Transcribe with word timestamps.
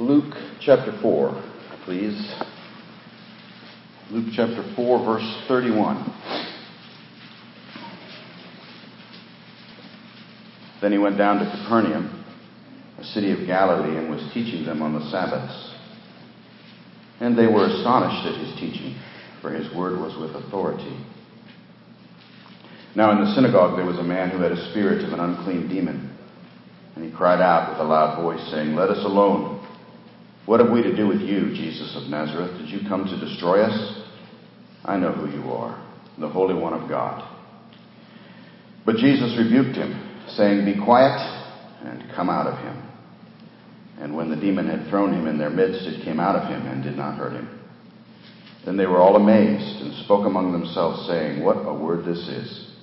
Luke 0.00 0.32
chapter 0.62 0.98
4, 1.02 1.42
please. 1.84 2.34
Luke 4.10 4.32
chapter 4.34 4.64
4, 4.74 5.04
verse 5.04 5.44
31. 5.46 6.10
Then 10.80 10.92
he 10.92 10.96
went 10.96 11.18
down 11.18 11.40
to 11.40 11.44
Capernaum, 11.44 12.24
a 12.98 13.04
city 13.04 13.30
of 13.30 13.46
Galilee, 13.46 13.98
and 13.98 14.08
was 14.08 14.26
teaching 14.32 14.64
them 14.64 14.80
on 14.80 14.94
the 14.94 15.04
Sabbaths. 15.10 15.74
And 17.20 17.36
they 17.36 17.46
were 17.46 17.66
astonished 17.66 18.26
at 18.26 18.40
his 18.42 18.58
teaching, 18.58 18.98
for 19.42 19.50
his 19.50 19.70
word 19.76 20.00
was 20.00 20.18
with 20.18 20.34
authority. 20.42 20.96
Now 22.96 23.12
in 23.12 23.22
the 23.22 23.34
synagogue 23.34 23.76
there 23.76 23.84
was 23.84 23.98
a 23.98 24.02
man 24.02 24.30
who 24.30 24.38
had 24.38 24.52
a 24.52 24.70
spirit 24.70 25.04
of 25.04 25.12
an 25.12 25.20
unclean 25.20 25.68
demon. 25.68 26.16
And 26.96 27.04
he 27.04 27.14
cried 27.14 27.42
out 27.42 27.68
with 27.68 27.80
a 27.80 27.84
loud 27.84 28.22
voice, 28.22 28.50
saying, 28.50 28.74
Let 28.74 28.88
us 28.88 29.04
alone. 29.04 29.59
What 30.50 30.58
have 30.58 30.72
we 30.72 30.82
to 30.82 30.96
do 30.96 31.06
with 31.06 31.20
you, 31.20 31.54
Jesus 31.54 31.94
of 31.94 32.10
Nazareth? 32.10 32.58
Did 32.58 32.70
you 32.70 32.80
come 32.88 33.04
to 33.04 33.20
destroy 33.24 33.62
us? 33.62 34.02
I 34.84 34.96
know 34.96 35.12
who 35.12 35.30
you 35.30 35.48
are, 35.52 35.78
the 36.18 36.28
Holy 36.28 36.54
One 36.54 36.72
of 36.72 36.88
God. 36.88 37.22
But 38.84 38.96
Jesus 38.96 39.38
rebuked 39.38 39.76
him, 39.76 39.94
saying, 40.30 40.64
Be 40.64 40.74
quiet 40.84 41.14
and 41.84 42.02
come 42.16 42.28
out 42.28 42.48
of 42.48 42.58
him. 42.64 42.82
And 44.00 44.16
when 44.16 44.28
the 44.28 44.34
demon 44.34 44.66
had 44.66 44.90
thrown 44.90 45.14
him 45.14 45.28
in 45.28 45.38
their 45.38 45.50
midst, 45.50 45.86
it 45.86 46.04
came 46.04 46.18
out 46.18 46.34
of 46.34 46.48
him 46.50 46.66
and 46.66 46.82
did 46.82 46.96
not 46.96 47.16
hurt 47.16 47.34
him. 47.34 47.60
Then 48.64 48.76
they 48.76 48.86
were 48.86 48.98
all 48.98 49.14
amazed 49.14 49.82
and 49.82 50.04
spoke 50.04 50.26
among 50.26 50.50
themselves, 50.50 51.06
saying, 51.06 51.44
What 51.44 51.58
a 51.58 51.72
word 51.72 52.04
this 52.04 52.26
is! 52.26 52.74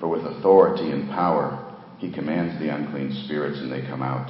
For 0.00 0.08
with 0.08 0.26
authority 0.26 0.90
and 0.90 1.08
power 1.08 1.64
he 1.96 2.12
commands 2.12 2.60
the 2.60 2.68
unclean 2.68 3.24
spirits, 3.24 3.60
and 3.60 3.72
they 3.72 3.80
come 3.80 4.02
out. 4.02 4.28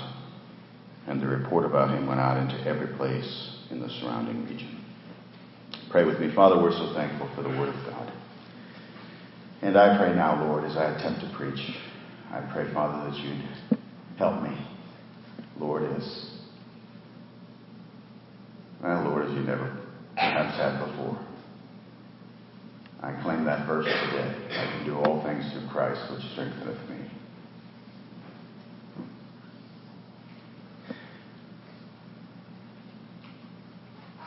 And 1.07 1.21
the 1.21 1.27
report 1.27 1.65
about 1.65 1.91
him 1.91 2.07
went 2.07 2.21
out 2.21 2.39
into 2.39 2.67
every 2.67 2.97
place 2.97 3.59
in 3.71 3.81
the 3.81 3.89
surrounding 4.01 4.47
region. 4.47 4.85
Pray 5.91 6.05
with 6.05 6.19
me. 6.19 6.35
Father, 6.35 6.61
we're 6.61 6.73
so 6.73 6.93
thankful 6.95 7.31
for 7.35 7.43
the 7.43 7.49
Word 7.51 7.69
of 7.69 7.87
God. 7.87 8.13
And 9.63 9.77
I 9.77 9.97
pray 9.99 10.15
now, 10.15 10.45
Lord, 10.47 10.65
as 10.65 10.77
I 10.77 10.95
attempt 10.95 11.21
to 11.21 11.37
preach, 11.37 11.61
I 12.31 12.41
pray, 12.53 12.73
Father, 12.73 13.11
that 13.11 13.19
you'd 13.19 13.79
help 14.19 14.43
me. 14.43 14.57
Lord, 15.59 15.85
as, 15.85 16.31
well, 18.83 19.05
Lord, 19.05 19.27
as 19.27 19.33
you 19.33 19.41
never 19.41 19.77
have 20.17 20.47
had 20.47 20.85
before. 20.85 21.19
I 23.01 23.13
claim 23.23 23.45
that 23.45 23.67
verse 23.67 23.85
today. 23.85 24.35
I 24.51 24.79
can 24.79 24.87
do 24.87 24.97
all 24.97 25.23
things 25.23 25.45
through 25.53 25.69
Christ, 25.69 26.01
which 26.11 26.23
strengtheneth 26.33 26.89
me. 26.89 27.14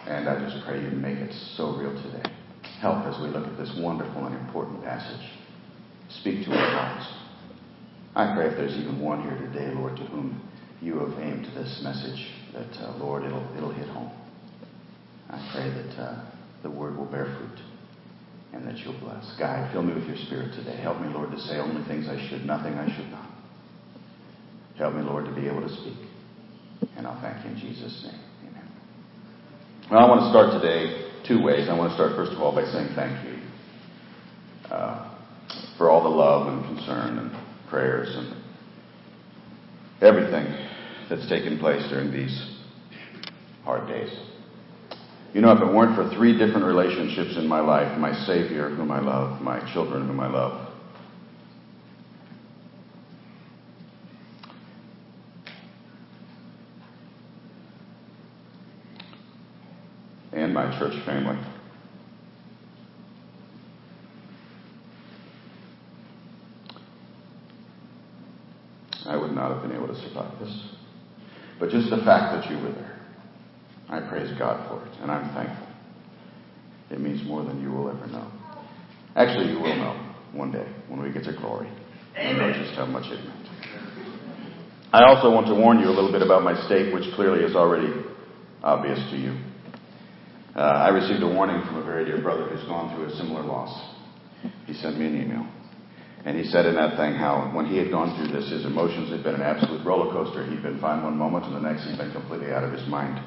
And 0.08 0.30
I 0.30 0.40
just 0.40 0.66
pray 0.66 0.82
you 0.82 0.90
make 0.92 1.18
it 1.18 1.34
so 1.58 1.76
real 1.76 1.92
today. 1.92 2.32
Help 2.80 3.06
as 3.06 3.20
we 3.22 3.28
look 3.28 3.46
at 3.46 3.58
this 3.58 3.72
wonderful 3.78 4.26
and 4.26 4.36
important 4.48 4.82
passage. 4.84 5.28
Speak 6.22 6.46
to 6.46 6.52
our 6.52 6.72
hearts. 6.80 7.08
I 8.16 8.34
pray 8.34 8.48
if 8.48 8.56
there's 8.56 8.78
even 8.78 9.02
one 9.02 9.22
here 9.24 9.36
today, 9.36 9.74
Lord, 9.76 9.98
to 9.98 10.04
whom 10.04 10.42
you 10.82 11.00
have 11.00 11.20
aimed 11.20 11.46
this 11.56 11.82
message, 11.84 12.26
that, 12.54 12.88
uh, 12.88 12.98
Lord, 12.98 13.26
it'll, 13.26 13.46
it'll 13.58 13.74
hit 13.74 13.90
home. 13.90 14.12
I 15.30 15.50
pray 15.54 15.70
that 15.70 16.02
uh, 16.02 16.32
the 16.64 16.70
word 16.70 16.98
will 16.98 17.06
bear 17.06 17.26
fruit 17.26 17.60
and 18.54 18.66
that 18.66 18.78
you'll 18.78 19.00
bless. 19.02 19.26
Guide, 19.38 19.72
fill 19.74 19.84
me 19.84 19.94
with 19.94 20.06
your 20.06 20.18
spirit 20.28 20.54
today. 20.56 20.78
Help 20.78 21.02
me, 21.02 21.10
Lord, 21.10 21.32
to 21.32 21.40
say 21.42 21.58
only 21.58 21.86
things 21.86 22.08
I 22.08 22.30
should, 22.30 22.46
nothing 22.46 22.76
I 22.76 22.88
should 22.96 23.12
not. 23.12 23.30
Help 24.78 24.96
me, 24.96 25.02
Lord, 25.02 25.26
to 25.26 25.36
be 25.36 25.48
able 25.48 25.68
to 25.68 25.70
speak. 25.70 25.98
And 26.96 27.06
I'll 27.06 27.20
thank 27.20 27.44
you 27.44 27.52
in 27.52 27.58
Jesus' 27.60 28.08
name. 28.10 28.27
Well, 29.90 30.00
I 30.00 30.10
want 30.10 30.20
to 30.20 30.30
start 30.32 30.62
today 30.62 31.10
two 31.26 31.42
ways. 31.42 31.70
I 31.70 31.74
want 31.74 31.92
to 31.92 31.96
start, 31.96 32.14
first 32.18 32.34
of 32.34 32.42
all, 32.42 32.54
by 32.54 32.66
saying 32.66 32.90
thank 32.94 33.26
you 33.26 33.40
uh, 34.70 35.18
for 35.78 35.90
all 35.90 36.04
the 36.04 36.10
love 36.10 36.48
and 36.48 36.76
concern 36.76 37.18
and 37.20 37.32
prayers 37.70 38.14
and 38.14 38.36
everything 40.02 40.46
that's 41.10 41.30
taken 41.30 41.58
place 41.58 41.88
during 41.90 42.12
these 42.12 42.58
hard 43.64 43.88
days. 43.88 44.12
You 45.34 45.40
know, 45.40 45.54
if 45.54 45.62
it 45.62 45.74
weren't 45.74 45.96
for 45.96 46.14
three 46.14 46.38
different 46.38 46.66
relationships 46.66 47.38
in 47.38 47.48
my 47.48 47.62
life 47.62 47.98
my 47.98 48.14
Savior, 48.26 48.70
whom 48.70 48.92
I 48.92 49.00
love, 49.00 49.42
my 49.42 49.72
children, 49.72 50.06
whom 50.06 50.20
I 50.20 50.28
love, 50.28 50.68
and 60.34 60.54
my 60.54 60.67
church 60.80 60.94
family. 61.06 61.38
I 69.06 69.16
would 69.16 69.32
not 69.32 69.52
have 69.54 69.62
been 69.62 69.76
able 69.76 69.88
to 69.88 69.96
survive 70.08 70.38
this. 70.40 70.54
But 71.60 71.70
just 71.70 71.90
the 71.90 71.98
fact 71.98 72.36
that 72.36 72.52
you 72.52 72.58
were 72.62 72.72
there, 72.72 73.00
I 73.90 74.02
praise 74.02 74.32
God 74.38 74.68
for 74.70 74.86
it, 74.86 75.02
and 75.02 75.10
I'm 75.10 75.34
thankful. 75.34 75.68
It 76.92 77.00
means 77.00 77.26
more 77.26 77.44
than 77.44 77.62
you 77.62 77.72
will 77.72 77.90
ever 77.90 78.08
know. 78.08 78.32
Actually, 79.16 79.52
you 79.52 79.60
will 79.60 79.76
know 79.76 80.14
one 80.34 80.52
day 80.52 80.68
when 80.88 81.02
we 81.02 81.12
get 81.12 81.24
to 81.24 81.34
glory. 81.34 81.70
You 82.22 82.34
know 82.34 82.52
just 82.54 82.76
how 82.76 82.86
much 82.86 83.06
it 83.12 83.24
meant. 83.24 83.48
I 84.94 85.04
also 85.04 85.32
want 85.32 85.48
to 85.48 85.56
warn 85.56 85.80
you 85.80 85.88
a 85.88 85.96
little 85.96 86.12
bit 86.12 86.22
about 86.22 86.44
my 86.44 86.56
state, 86.66 86.94
which 86.94 87.04
clearly 87.16 87.44
is 87.44 87.56
already 87.56 87.92
obvious 88.64 89.00
to 89.12 89.18
you. 89.18 89.38
Uh, 90.58 90.90
I 90.90 90.90
received 90.90 91.22
a 91.22 91.28
warning 91.28 91.62
from 91.68 91.78
a 91.78 91.86
very 91.86 92.04
dear 92.04 92.20
brother 92.20 92.50
who's 92.50 92.66
gone 92.66 92.90
through 92.96 93.06
a 93.06 93.16
similar 93.16 93.44
loss. 93.46 93.70
He 94.66 94.74
sent 94.74 94.98
me 94.98 95.06
an 95.06 95.22
email. 95.22 95.46
And 96.26 96.36
he 96.36 96.44
said 96.50 96.66
in 96.66 96.74
that 96.74 96.98
thing 96.98 97.14
how 97.14 97.54
when 97.54 97.68
he 97.68 97.78
had 97.78 97.92
gone 97.92 98.18
through 98.18 98.34
this, 98.34 98.50
his 98.50 98.66
emotions 98.66 99.12
had 99.12 99.22
been 99.22 99.36
an 99.36 99.46
absolute 99.46 99.86
roller 99.86 100.12
coaster. 100.12 100.44
He'd 100.50 100.64
been 100.64 100.82
fine 100.82 101.04
one 101.04 101.16
moment, 101.16 101.46
and 101.46 101.56
the 101.56 101.62
next 101.62 101.86
he'd 101.86 102.00
been 102.00 102.12
completely 102.12 102.52
out 102.52 102.64
of 102.64 102.74
his 102.74 102.82
mind 102.90 103.22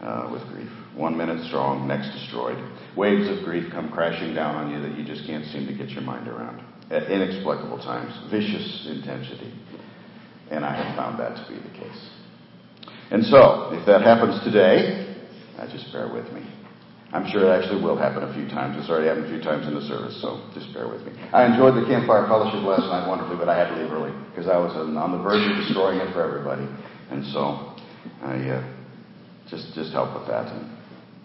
uh, 0.00 0.30
with 0.32 0.40
grief. 0.48 0.70
One 0.96 1.14
minute 1.14 1.44
strong, 1.48 1.86
next 1.86 2.10
destroyed. 2.16 2.56
Waves 2.96 3.28
of 3.28 3.44
grief 3.44 3.70
come 3.70 3.92
crashing 3.92 4.32
down 4.34 4.56
on 4.56 4.72
you 4.72 4.80
that 4.80 4.96
you 4.96 5.04
just 5.04 5.26
can't 5.26 5.44
seem 5.52 5.66
to 5.66 5.76
get 5.76 5.90
your 5.90 6.02
mind 6.02 6.26
around. 6.26 6.64
At 6.90 7.04
inexplicable 7.12 7.84
times, 7.84 8.16
vicious 8.32 8.88
intensity. 8.88 9.52
And 10.50 10.64
I 10.64 10.72
have 10.72 10.96
found 10.96 11.20
that 11.20 11.36
to 11.36 11.52
be 11.52 11.60
the 11.60 11.74
case. 11.76 12.00
And 13.10 13.24
so, 13.28 13.76
if 13.76 13.84
that 13.84 14.00
happens 14.00 14.42
today, 14.42 15.20
uh, 15.58 15.70
just 15.70 15.92
bear 15.92 16.08
with 16.08 16.32
me. 16.32 16.61
I'm 17.12 17.28
sure 17.28 17.44
it 17.44 17.52
actually 17.52 17.84
will 17.84 17.96
happen 17.96 18.24
a 18.24 18.32
few 18.32 18.48
times. 18.48 18.80
It's 18.80 18.88
already 18.88 19.08
happened 19.08 19.28
a 19.28 19.32
few 19.36 19.44
times 19.44 19.68
in 19.68 19.76
the 19.76 19.84
service, 19.84 20.16
so 20.24 20.48
just 20.56 20.72
bear 20.72 20.88
with 20.88 21.04
me. 21.04 21.12
I 21.28 21.44
enjoyed 21.44 21.76
the 21.76 21.84
campfire 21.84 22.24
fellowship 22.24 22.64
last 22.64 22.88
night 22.88 23.04
wonderfully, 23.04 23.36
but 23.36 23.52
I 23.52 23.56
had 23.56 23.68
to 23.68 23.76
leave 23.76 23.92
early 23.92 24.16
because 24.32 24.48
I 24.48 24.56
was 24.56 24.72
on 24.72 25.12
the 25.12 25.20
verge 25.20 25.44
of 25.44 25.60
destroying 25.60 26.00
it 26.00 26.08
for 26.16 26.24
everybody. 26.24 26.64
And 27.12 27.20
so 27.36 27.76
I 28.24 28.40
uh, 28.56 28.64
just 29.52 29.76
just 29.76 29.92
help 29.92 30.16
with 30.16 30.26
that 30.32 30.48
and 30.56 30.72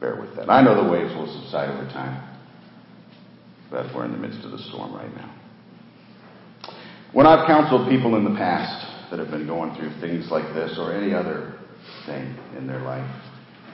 bear 0.04 0.20
with 0.20 0.36
that. 0.36 0.52
I 0.52 0.60
know 0.60 0.76
the 0.76 0.92
waves 0.92 1.16
will 1.16 1.32
subside 1.40 1.72
over 1.72 1.88
time, 1.96 2.20
but 3.72 3.88
we're 3.96 4.04
in 4.04 4.12
the 4.12 4.20
midst 4.20 4.44
of 4.44 4.52
the 4.52 4.60
storm 4.68 4.92
right 4.92 5.14
now. 5.16 5.32
When 7.14 7.26
I've 7.26 7.48
counseled 7.48 7.88
people 7.88 8.18
in 8.18 8.28
the 8.28 8.36
past 8.36 9.10
that 9.10 9.20
have 9.20 9.32
been 9.32 9.48
going 9.48 9.74
through 9.80 9.96
things 10.04 10.28
like 10.30 10.54
this 10.54 10.76
or 10.78 10.92
any 10.92 11.14
other 11.16 11.56
thing 12.06 12.36
in 12.58 12.68
their 12.68 12.82
life, 12.82 13.08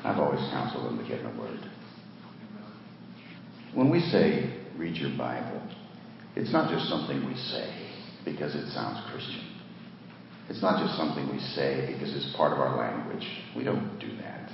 I've 0.06 0.19
always 0.19 0.40
counseled 0.53 0.85
them 0.85 1.01
to 1.01 1.07
get 1.09 1.22
in 1.22 1.25
a 1.25 1.40
word. 1.41 1.72
When 3.75 3.89
we 3.89 4.00
say, 4.00 4.53
read 4.78 4.95
your 4.95 5.17
Bible, 5.17 5.61
it's 6.35 6.51
not 6.51 6.69
just 6.69 6.89
something 6.89 7.25
we 7.25 7.35
say 7.35 7.73
because 8.25 8.56
it 8.56 8.72
sounds 8.72 9.01
Christian. 9.11 9.50
It's 10.50 10.61
not 10.61 10.84
just 10.84 10.97
something 10.97 11.31
we 11.31 11.39
say 11.39 11.91
because 11.91 12.13
it's 12.16 12.35
part 12.35 12.53
of 12.53 12.59
our 12.59 12.78
language. 12.78 13.25
We 13.56 13.63
don't 13.63 13.97
do 14.00 14.15
that. 14.18 14.51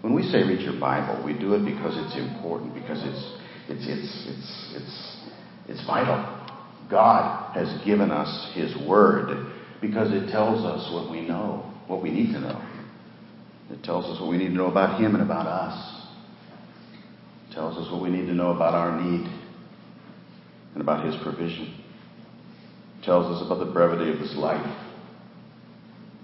When 0.00 0.14
we 0.14 0.22
say 0.22 0.38
read 0.38 0.60
your 0.60 0.78
Bible, 0.80 1.22
we 1.24 1.38
do 1.38 1.54
it 1.54 1.64
because 1.64 1.94
it's 1.96 2.16
important, 2.16 2.74
because 2.74 3.02
it's, 3.04 3.38
it's, 3.68 3.86
it's, 3.86 4.26
it's, 4.28 4.74
it's, 4.76 5.16
it's 5.68 5.86
vital. 5.86 6.36
God 6.90 7.54
has 7.54 7.68
given 7.84 8.10
us 8.10 8.52
His 8.54 8.74
Word 8.88 9.52
because 9.82 10.12
it 10.12 10.30
tells 10.30 10.64
us 10.64 10.90
what 10.92 11.10
we 11.10 11.26
know, 11.26 11.70
what 11.86 12.02
we 12.02 12.10
need 12.10 12.32
to 12.32 12.40
know. 12.40 12.66
It 13.70 13.84
tells 13.84 14.06
us 14.06 14.20
what 14.20 14.30
we 14.30 14.38
need 14.38 14.48
to 14.48 14.54
know 14.54 14.70
about 14.70 15.00
Him 15.00 15.14
and 15.14 15.22
about 15.22 15.46
us 15.46 15.89
tells 17.52 17.76
us 17.76 17.90
what 17.92 18.02
we 18.02 18.10
need 18.10 18.26
to 18.26 18.34
know 18.34 18.50
about 18.50 18.74
our 18.74 19.00
need 19.00 19.26
and 20.74 20.80
about 20.80 21.04
His 21.04 21.16
provision. 21.22 21.82
tells 23.04 23.26
us 23.34 23.44
about 23.44 23.64
the 23.64 23.72
brevity 23.72 24.10
of 24.10 24.18
this 24.18 24.34
life 24.36 24.76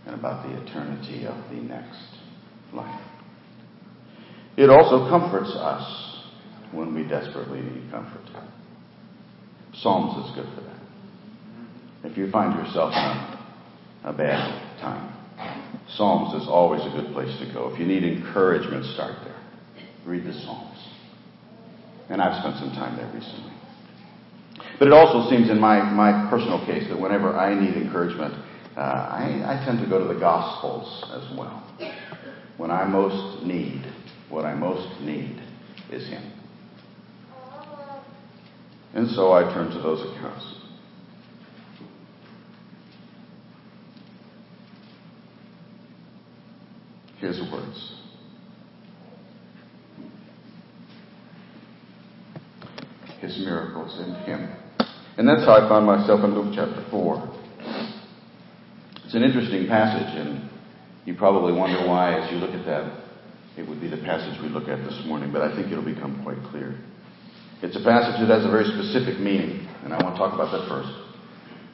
and 0.06 0.14
about 0.14 0.46
the 0.46 0.62
eternity 0.62 1.26
of 1.26 1.36
the 1.50 1.56
next 1.56 2.04
life. 2.72 3.00
It 4.56 4.70
also 4.70 5.08
comforts 5.08 5.50
us 5.50 6.22
when 6.72 6.94
we 6.94 7.02
desperately 7.02 7.60
need 7.60 7.90
comfort. 7.90 8.22
Psalms 9.74 10.26
is 10.26 10.34
good 10.34 10.46
for 10.54 10.62
that. 10.62 12.10
If 12.10 12.16
you 12.16 12.30
find 12.30 12.54
yourself 12.54 12.92
in 12.92 14.08
a, 14.08 14.12
bad 14.12 14.80
time, 14.80 15.12
Psalms 15.96 16.40
is 16.40 16.48
always 16.48 16.80
a 16.82 16.90
good 16.90 17.12
place 17.12 17.36
to 17.40 17.52
go. 17.52 17.72
If 17.72 17.78
you 17.78 17.86
need 17.86 18.04
encouragement, 18.04 18.86
start 18.94 19.16
there. 19.24 19.36
Read 20.06 20.24
the 20.24 20.32
Psalms. 20.32 20.75
And 22.08 22.22
I've 22.22 22.40
spent 22.40 22.56
some 22.56 22.70
time 22.70 22.96
there 22.96 23.10
recently. 23.12 23.52
But 24.78 24.88
it 24.88 24.92
also 24.94 25.28
seems 25.30 25.50
in 25.50 25.58
my, 25.58 25.82
my 25.82 26.28
personal 26.30 26.64
case 26.66 26.88
that 26.88 26.98
whenever 26.98 27.34
I 27.34 27.58
need 27.58 27.76
encouragement, 27.76 28.34
uh, 28.76 28.80
I, 28.80 29.42
I 29.44 29.64
tend 29.64 29.80
to 29.80 29.88
go 29.88 29.98
to 29.98 30.12
the 30.12 30.20
Gospels 30.20 31.04
as 31.12 31.36
well. 31.36 31.62
When 32.58 32.70
I 32.70 32.84
most 32.84 33.44
need, 33.44 33.84
what 34.28 34.44
I 34.44 34.54
most 34.54 35.00
need 35.00 35.40
is 35.90 36.06
Him. 36.08 36.32
And 38.94 39.10
so 39.10 39.32
I 39.32 39.42
turn 39.52 39.70
to 39.70 39.78
those 39.78 40.00
accounts. 40.16 40.54
Here's 47.18 47.38
the 47.38 47.50
words. 47.50 47.92
His 53.20 53.38
miracles 53.38 53.98
in 54.00 54.14
Him. 54.24 54.50
And 55.16 55.28
that's 55.28 55.44
how 55.44 55.56
I 55.56 55.68
found 55.68 55.86
myself 55.86 56.20
in 56.24 56.34
Luke 56.34 56.52
chapter 56.54 56.84
4. 56.90 57.36
It's 59.04 59.14
an 59.14 59.22
interesting 59.22 59.66
passage, 59.66 60.12
and 60.18 60.50
you 61.06 61.14
probably 61.14 61.52
wonder 61.52 61.86
why, 61.88 62.20
as 62.20 62.30
you 62.30 62.38
look 62.38 62.50
at 62.50 62.66
that, 62.66 63.06
it 63.56 63.66
would 63.66 63.80
be 63.80 63.88
the 63.88 63.96
passage 63.96 64.36
we 64.42 64.48
look 64.48 64.68
at 64.68 64.84
this 64.84 65.00
morning, 65.06 65.32
but 65.32 65.40
I 65.40 65.54
think 65.56 65.72
it'll 65.72 65.84
become 65.84 66.22
quite 66.22 66.42
clear. 66.50 66.76
It's 67.62 67.76
a 67.76 67.82
passage 67.82 68.20
that 68.20 68.28
has 68.28 68.44
a 68.44 68.50
very 68.50 68.68
specific 68.68 69.18
meaning, 69.18 69.66
and 69.84 69.94
I 69.94 70.02
want 70.04 70.16
to 70.16 70.18
talk 70.20 70.34
about 70.34 70.52
that 70.52 70.68
first. 70.68 70.92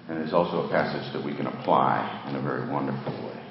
And 0.09 0.23
it's 0.23 0.33
also 0.33 0.67
a 0.67 0.71
passage 0.71 1.12
that 1.12 1.25
we 1.25 1.35
can 1.35 1.47
apply 1.47 2.29
in 2.29 2.37
a 2.37 2.43
very 2.43 2.71
wonderful 2.71 3.12
way. 3.27 3.42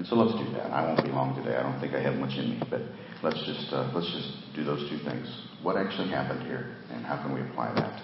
And 0.00 0.08
so 0.08 0.16
let's 0.16 0.32
do 0.32 0.48
that. 0.56 0.72
I 0.72 0.80
won't 0.88 1.04
be 1.04 1.12
long 1.12 1.36
today. 1.36 1.60
I 1.60 1.60
don't 1.60 1.76
think 1.76 1.92
I 1.92 2.00
have 2.00 2.16
much 2.16 2.32
in 2.40 2.56
me, 2.56 2.62
but 2.72 2.80
let's 3.20 3.36
just 3.44 3.68
uh, 3.68 3.92
let's 3.92 4.08
just 4.08 4.32
do 4.56 4.64
those 4.64 4.88
two 4.88 4.96
things. 5.04 5.28
What 5.60 5.76
actually 5.76 6.08
happened 6.08 6.48
here, 6.48 6.72
and 6.88 7.04
how 7.04 7.20
can 7.20 7.36
we 7.36 7.44
apply 7.44 7.76
that? 7.76 8.00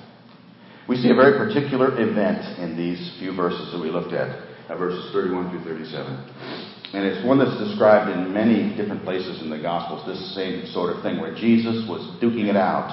We 0.92 1.00
see 1.00 1.08
a 1.08 1.16
very 1.16 1.40
particular 1.40 1.96
event 1.96 2.44
in 2.60 2.76
these 2.76 3.00
few 3.16 3.32
verses 3.32 3.72
that 3.72 3.80
we 3.80 3.88
looked 3.88 4.12
at, 4.12 4.28
uh, 4.68 4.76
verses 4.76 5.08
31 5.16 5.48
through 5.48 5.64
37. 5.64 6.92
And 6.92 7.08
it's 7.08 7.24
one 7.24 7.40
that's 7.40 7.56
described 7.64 8.12
in 8.12 8.28
many 8.28 8.76
different 8.76 9.00
places 9.00 9.40
in 9.40 9.48
the 9.48 9.56
Gospels, 9.56 10.04
this 10.04 10.20
same 10.36 10.68
sort 10.76 10.92
of 10.92 11.00
thing, 11.00 11.16
where 11.16 11.32
Jesus 11.32 11.88
was 11.88 12.04
duking 12.20 12.52
it 12.52 12.60
out 12.60 12.92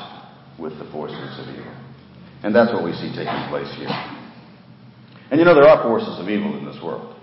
with 0.55 0.79
the 0.79 0.87
forces 0.95 1.43
of 1.43 1.51
evil. 1.51 1.75
And 2.47 2.55
that's 2.55 2.71
what 2.71 2.87
we 2.87 2.95
see 2.95 3.11
taking 3.11 3.51
place 3.51 3.67
here. 3.75 3.91
And 5.27 5.43
you 5.43 5.43
know, 5.43 5.59
there 5.59 5.67
are 5.67 5.83
forces 5.83 6.23
of 6.23 6.31
evil 6.31 6.55
in 6.55 6.63
this 6.63 6.79
world. 6.79 7.19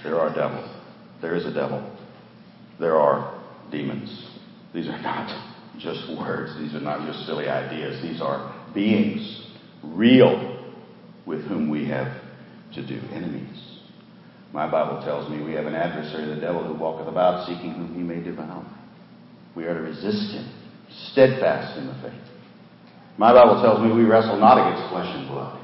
There 0.00 0.16
are 0.16 0.32
devils. 0.32 0.75
There 1.20 1.34
is 1.34 1.46
a 1.46 1.52
devil. 1.52 1.96
There 2.78 2.96
are 2.96 3.42
demons. 3.70 4.30
These 4.74 4.86
are 4.88 5.00
not 5.00 5.28
just 5.78 6.08
words. 6.18 6.58
These 6.58 6.74
are 6.74 6.80
not 6.80 7.06
just 7.06 7.26
silly 7.26 7.48
ideas. 7.48 8.02
These 8.02 8.20
are 8.20 8.54
beings, 8.74 9.46
real, 9.82 10.74
with 11.26 11.42
whom 11.46 11.70
we 11.70 11.88
have 11.88 12.20
to 12.74 12.86
do 12.86 13.00
enemies. 13.12 13.80
My 14.52 14.70
Bible 14.70 15.02
tells 15.04 15.30
me 15.30 15.42
we 15.42 15.52
have 15.52 15.66
an 15.66 15.74
adversary, 15.74 16.32
the 16.34 16.40
devil, 16.40 16.64
who 16.64 16.74
walketh 16.74 17.08
about 17.08 17.46
seeking 17.46 17.72
whom 17.72 17.94
he 17.94 18.02
may 18.02 18.22
devour. 18.22 18.64
We 19.54 19.64
are 19.64 19.74
to 19.74 19.80
resist 19.80 20.32
him, 20.32 20.48
steadfast 21.12 21.78
in 21.78 21.86
the 21.88 21.94
faith. 21.94 22.26
My 23.18 23.32
Bible 23.32 23.62
tells 23.62 23.80
me 23.80 23.94
we 23.94 24.04
wrestle 24.04 24.38
not 24.38 24.60
against 24.60 24.92
flesh 24.92 25.08
and 25.08 25.28
blood, 25.28 25.60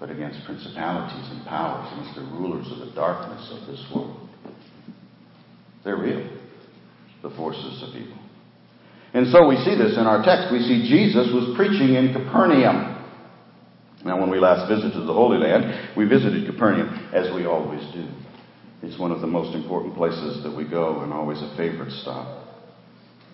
but 0.00 0.10
against 0.10 0.44
principalities 0.44 1.30
and 1.30 1.46
powers, 1.46 1.90
against 1.92 2.18
the 2.18 2.26
rulers 2.36 2.66
of 2.70 2.78
the 2.78 2.92
darkness 2.94 3.48
of 3.52 3.66
this 3.66 3.84
world. 3.94 4.27
They're 5.88 5.96
real, 5.96 6.20
the 7.22 7.30
forces 7.30 7.82
of 7.82 7.96
evil. 7.96 8.18
And 9.14 9.32
so 9.32 9.48
we 9.48 9.56
see 9.64 9.72
this 9.72 9.96
in 9.96 10.04
our 10.04 10.20
text. 10.20 10.52
We 10.52 10.60
see 10.60 10.84
Jesus 10.84 11.32
was 11.32 11.56
preaching 11.56 11.96
in 11.96 12.12
Capernaum. 12.12 12.92
Now, 14.04 14.20
when 14.20 14.28
we 14.28 14.38
last 14.38 14.68
visited 14.68 15.08
the 15.08 15.14
Holy 15.14 15.38
Land, 15.38 15.96
we 15.96 16.04
visited 16.04 16.44
Capernaum, 16.44 17.08
as 17.14 17.34
we 17.34 17.46
always 17.46 17.80
do. 17.94 18.04
It's 18.82 19.00
one 19.00 19.12
of 19.12 19.22
the 19.22 19.26
most 19.26 19.56
important 19.56 19.96
places 19.96 20.44
that 20.44 20.54
we 20.54 20.68
go 20.68 21.00
and 21.00 21.10
always 21.10 21.40
a 21.40 21.56
favorite 21.56 21.92
stop. 22.04 22.52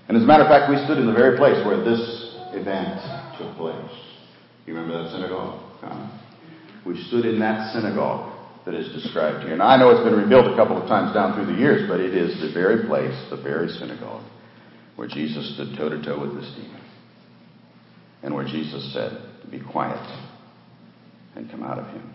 And 0.06 0.16
as 0.16 0.22
a 0.22 0.26
matter 0.26 0.44
of 0.44 0.48
fact, 0.48 0.70
we 0.70 0.78
stood 0.86 0.98
in 0.98 1.06
the 1.06 1.12
very 1.12 1.36
place 1.36 1.58
where 1.66 1.82
this 1.82 2.38
event 2.54 3.02
took 3.34 3.50
place. 3.58 3.98
You 4.64 4.78
remember 4.78 5.02
that 5.02 5.10
synagogue? 5.10 5.58
We 6.86 7.02
stood 7.10 7.26
in 7.26 7.40
that 7.40 7.74
synagogue 7.74 8.33
that 8.64 8.74
is 8.74 8.92
described 8.92 9.44
here. 9.44 9.56
Now, 9.56 9.68
I 9.68 9.76
know 9.76 9.90
it's 9.90 10.04
been 10.04 10.18
rebuilt 10.18 10.46
a 10.46 10.56
couple 10.56 10.80
of 10.80 10.88
times 10.88 11.12
down 11.12 11.34
through 11.34 11.52
the 11.52 11.60
years, 11.60 11.88
but 11.88 12.00
it 12.00 12.14
is 12.14 12.40
the 12.40 12.52
very 12.52 12.86
place, 12.86 13.14
the 13.30 13.36
very 13.36 13.68
synagogue, 13.68 14.24
where 14.96 15.08
Jesus 15.08 15.54
stood 15.54 15.76
toe 15.76 15.90
to 15.90 16.02
toe 16.02 16.20
with 16.20 16.34
this 16.34 16.50
demon. 16.56 16.80
And 18.22 18.34
where 18.34 18.46
Jesus 18.46 18.92
said, 18.94 19.20
Be 19.50 19.60
quiet 19.60 20.00
and 21.36 21.50
come 21.50 21.62
out 21.62 21.78
of 21.78 21.86
him. 21.88 22.14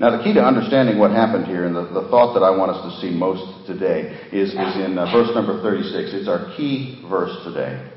Now, 0.00 0.18
the 0.18 0.24
key 0.24 0.34
to 0.34 0.42
understanding 0.42 0.98
what 0.98 1.12
happened 1.12 1.46
here, 1.46 1.64
and 1.64 1.74
the, 1.74 1.86
the 1.86 2.08
thought 2.10 2.34
that 2.34 2.42
I 2.42 2.50
want 2.50 2.72
us 2.72 2.82
to 2.82 3.00
see 3.00 3.14
most 3.14 3.66
today, 3.66 4.28
is, 4.32 4.50
is 4.50 4.74
in 4.84 4.98
uh, 4.98 5.06
verse 5.12 5.30
number 5.34 5.62
36. 5.62 6.10
It's 6.12 6.28
our 6.28 6.52
key 6.56 7.00
verse 7.08 7.32
today. 7.44 7.90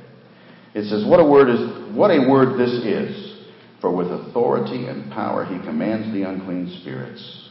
It 0.76 0.86
says, 0.86 1.04
What 1.06 1.20
a 1.20 1.26
word 1.26 1.50
is, 1.50 1.96
what 1.96 2.12
a 2.12 2.30
word 2.30 2.60
this 2.60 2.72
is. 2.86 3.27
For 3.82 3.96
with 3.96 4.08
authority 4.08 4.88
and 4.88 5.12
power 5.12 5.46
he 5.46 5.60
commands 5.60 6.12
the 6.14 6.24
unclean 6.24 6.80
spirits, 6.82 7.50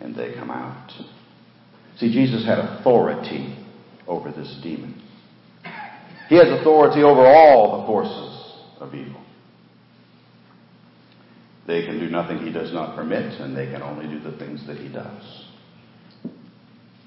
and 0.00 0.14
they 0.14 0.32
come 0.34 0.50
out. 0.50 0.92
See, 1.98 2.12
Jesus 2.12 2.44
had 2.44 2.58
authority 2.58 3.56
over 4.06 4.30
this 4.30 4.58
demon. 4.62 5.02
He 6.28 6.36
has 6.36 6.48
authority 6.60 7.02
over 7.02 7.26
all 7.26 7.80
the 7.80 7.86
forces 7.86 8.80
of 8.80 8.94
evil. 8.94 9.20
They 11.66 11.84
can 11.84 11.98
do 11.98 12.08
nothing 12.08 12.38
he 12.38 12.52
does 12.52 12.72
not 12.72 12.96
permit, 12.96 13.40
and 13.40 13.56
they 13.56 13.66
can 13.66 13.82
only 13.82 14.06
do 14.06 14.20
the 14.20 14.36
things 14.38 14.64
that 14.66 14.76
he 14.76 14.88
does. 14.88 15.44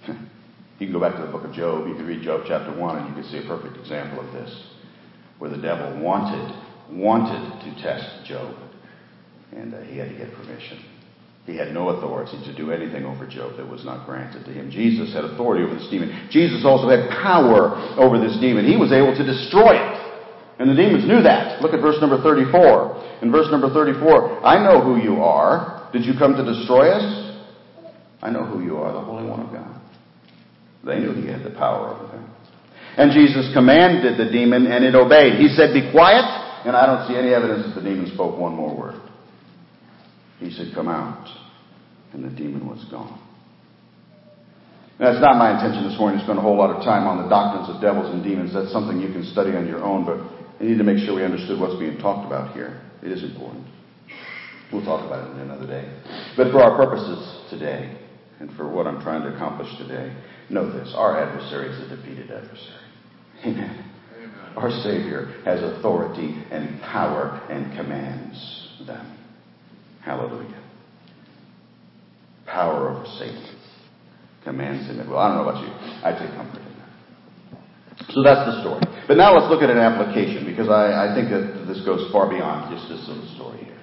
you 0.08 0.88
can 0.88 0.92
go 0.92 1.00
back 1.00 1.16
to 1.16 1.22
the 1.22 1.32
book 1.32 1.46
of 1.46 1.54
Job. 1.54 1.88
You 1.88 1.96
can 1.96 2.06
read 2.06 2.22
Job 2.22 2.42
chapter 2.48 2.78
1, 2.78 2.98
and 2.98 3.08
you 3.10 3.22
can 3.22 3.32
see 3.32 3.38
a 3.40 3.48
perfect 3.48 3.78
example 3.78 4.26
of 4.26 4.32
this, 4.34 4.68
where 5.40 5.50
the 5.50 5.58
devil 5.58 6.02
wanted 6.02 6.54
wanted 6.92 7.64
to 7.64 7.82
test 7.82 8.26
Job, 8.26 8.56
and 9.52 9.74
uh, 9.74 9.82
he 9.82 9.98
had 9.98 10.10
to 10.10 10.18
get 10.18 10.34
permission. 10.34 10.84
He 11.46 11.58
had 11.58 11.74
no 11.74 11.90
authority 11.90 12.40
to 12.46 12.56
do 12.56 12.72
anything 12.72 13.04
over 13.04 13.28
Job 13.28 13.58
that 13.58 13.68
was 13.68 13.84
not 13.84 14.06
granted 14.08 14.46
to 14.46 14.52
him. 14.52 14.72
Jesus 14.72 15.14
had 15.14 15.26
authority 15.26 15.64
over 15.66 15.76
this 15.76 15.90
demon. 15.92 16.30
Jesus 16.32 16.64
also 16.64 16.88
had 16.88 17.10
power 17.10 17.76
over 18.00 18.16
this 18.18 18.40
demon. 18.40 18.64
He 18.64 18.78
was 18.78 18.94
able 18.94 19.12
to 19.12 19.26
destroy 19.26 19.76
it. 19.76 20.00
And 20.60 20.70
the 20.70 20.76
demons 20.76 21.04
knew 21.04 21.22
that. 21.24 21.62
Look 21.62 21.74
at 21.74 21.82
verse 21.82 22.00
number 22.00 22.22
34. 22.22 23.20
In 23.24 23.32
verse 23.32 23.52
number 23.52 23.68
34, 23.74 24.46
I 24.46 24.64
know 24.64 24.80
who 24.80 25.04
you 25.04 25.22
are. 25.22 25.90
Did 25.92 26.06
you 26.06 26.14
come 26.18 26.36
to 26.38 26.46
destroy 26.46 26.92
us? 26.92 27.36
I 28.22 28.30
know 28.32 28.46
who 28.46 28.64
you 28.64 28.78
are, 28.78 28.94
the 28.94 29.02
Holy 29.02 29.28
One 29.28 29.42
of 29.42 29.52
God. 29.52 29.82
They 30.86 31.00
knew 31.00 31.12
he 31.14 31.28
had 31.28 31.44
the 31.44 31.52
power 31.52 31.90
over 31.90 32.08
them. 32.08 32.30
And 32.96 33.12
Jesus 33.12 33.52
commanded 33.54 34.16
the 34.18 34.32
demon, 34.32 34.68
and 34.68 34.86
it 34.86 34.96
obeyed. 34.96 35.40
He 35.42 35.50
said, 35.50 35.74
Be 35.74 35.92
quiet 35.92 36.43
and 36.66 36.76
I 36.76 36.86
don't 36.86 37.08
see 37.08 37.16
any 37.16 37.34
evidence 37.34 37.68
that 37.68 37.82
the 37.82 37.88
demon 37.88 38.12
spoke 38.14 38.38
one 38.38 38.54
more 38.54 38.76
word. 38.76 39.02
He 40.40 40.52
said, 40.52 40.72
Come 40.74 40.88
out. 40.88 41.28
And 42.14 42.24
the 42.24 42.30
demon 42.30 42.68
was 42.68 42.84
gone. 42.92 43.20
Now, 45.00 45.10
it's 45.10 45.22
not 45.22 45.36
my 45.42 45.58
intention 45.58 45.90
this 45.90 45.98
morning 45.98 46.20
to 46.20 46.24
spend 46.24 46.38
a 46.38 46.42
whole 46.42 46.56
lot 46.56 46.70
of 46.70 46.86
time 46.86 47.10
on 47.10 47.24
the 47.24 47.28
doctrines 47.28 47.66
of 47.74 47.82
devils 47.82 48.14
and 48.14 48.24
demons. 48.24 48.54
That's 48.54 48.72
something 48.72 49.02
you 49.02 49.10
can 49.10 49.26
study 49.34 49.58
on 49.58 49.66
your 49.66 49.82
own, 49.82 50.06
but 50.06 50.22
I 50.62 50.70
need 50.70 50.78
to 50.78 50.86
make 50.86 51.02
sure 51.02 51.16
we 51.18 51.26
understood 51.26 51.60
what's 51.60 51.80
being 51.80 51.98
talked 51.98 52.28
about 52.28 52.54
here. 52.54 52.80
It 53.02 53.12
is 53.12 53.24
important. 53.24 53.66
We'll 54.72 54.86
talk 54.86 55.06
about 55.06 55.26
it 55.26 55.42
another 55.42 55.66
day. 55.66 55.90
But 56.38 56.52
for 56.52 56.62
our 56.62 56.78
purposes 56.78 57.50
today, 57.50 57.98
and 58.40 58.52
for 58.56 58.70
what 58.70 58.86
I'm 58.86 59.02
trying 59.02 59.24
to 59.24 59.34
accomplish 59.34 59.70
today, 59.78 60.14
know 60.50 60.72
this 60.72 60.94
our 60.96 61.18
adversary 61.18 61.70
is 61.74 61.92
a 61.92 61.96
defeated 61.96 62.30
adversary. 62.30 62.86
Amen. 63.46 63.93
Our 64.56 64.70
Savior 64.84 65.42
has 65.46 65.62
authority 65.62 66.44
and 66.52 66.80
power 66.82 67.42
and 67.50 67.76
commands 67.76 68.70
them. 68.86 69.18
Hallelujah. 70.04 70.62
Power 72.46 72.90
over 72.90 73.06
Satan. 73.18 73.50
Commands 74.44 74.88
him. 74.88 75.10
Well, 75.10 75.20
I 75.20 75.30
don't 75.30 75.38
know 75.38 75.50
about 75.50 75.64
you. 75.64 75.72
I 76.04 76.12
take 76.12 76.36
comfort 76.36 76.60
in 76.60 76.76
that. 76.78 78.14
So 78.14 78.22
that's 78.22 78.46
the 78.46 78.62
story. 78.62 78.84
But 79.08 79.18
now 79.18 79.34
let's 79.34 79.50
look 79.50 79.64
at 79.64 79.70
an 79.70 79.80
application 79.80 80.46
because 80.46 80.70
I, 80.70 81.10
I 81.10 81.16
think 81.16 81.32
that 81.32 81.66
this 81.66 81.82
goes 81.86 82.12
far 82.12 82.30
beyond 82.30 82.76
just 82.76 82.90
this 82.90 83.08
little 83.08 83.28
story 83.36 83.64
here. 83.64 83.80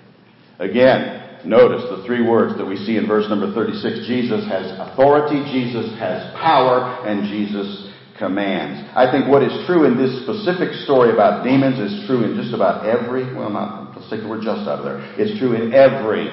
Again, 0.61 1.49
notice 1.49 1.83
the 1.89 2.05
three 2.05 2.21
words 2.21 2.57
that 2.59 2.65
we 2.65 2.77
see 2.77 2.97
in 2.97 3.09
verse 3.09 3.25
number 3.29 3.53
36. 3.53 4.07
Jesus 4.07 4.45
has 4.47 4.69
authority, 4.77 5.41
Jesus 5.49 5.97
has 5.99 6.31
power, 6.37 7.01
and 7.09 7.25
Jesus 7.27 7.90
commands. 8.21 8.87
I 8.95 9.11
think 9.11 9.27
what 9.27 9.43
is 9.43 9.51
true 9.67 9.89
in 9.89 9.97
this 9.97 10.13
specific 10.23 10.77
story 10.85 11.11
about 11.11 11.43
demons 11.43 11.81
is 11.81 12.07
true 12.07 12.23
in 12.23 12.37
just 12.37 12.55
about 12.55 12.87
every, 12.87 13.25
well, 13.35 13.51
not, 13.51 13.97
let's 13.97 14.09
take 14.13 14.21
the 14.21 14.29
word 14.29 14.45
just 14.45 14.69
out 14.69 14.79
of 14.79 14.85
there. 14.85 15.01
It's 15.17 15.41
true 15.41 15.57
in 15.57 15.73
every 15.73 16.29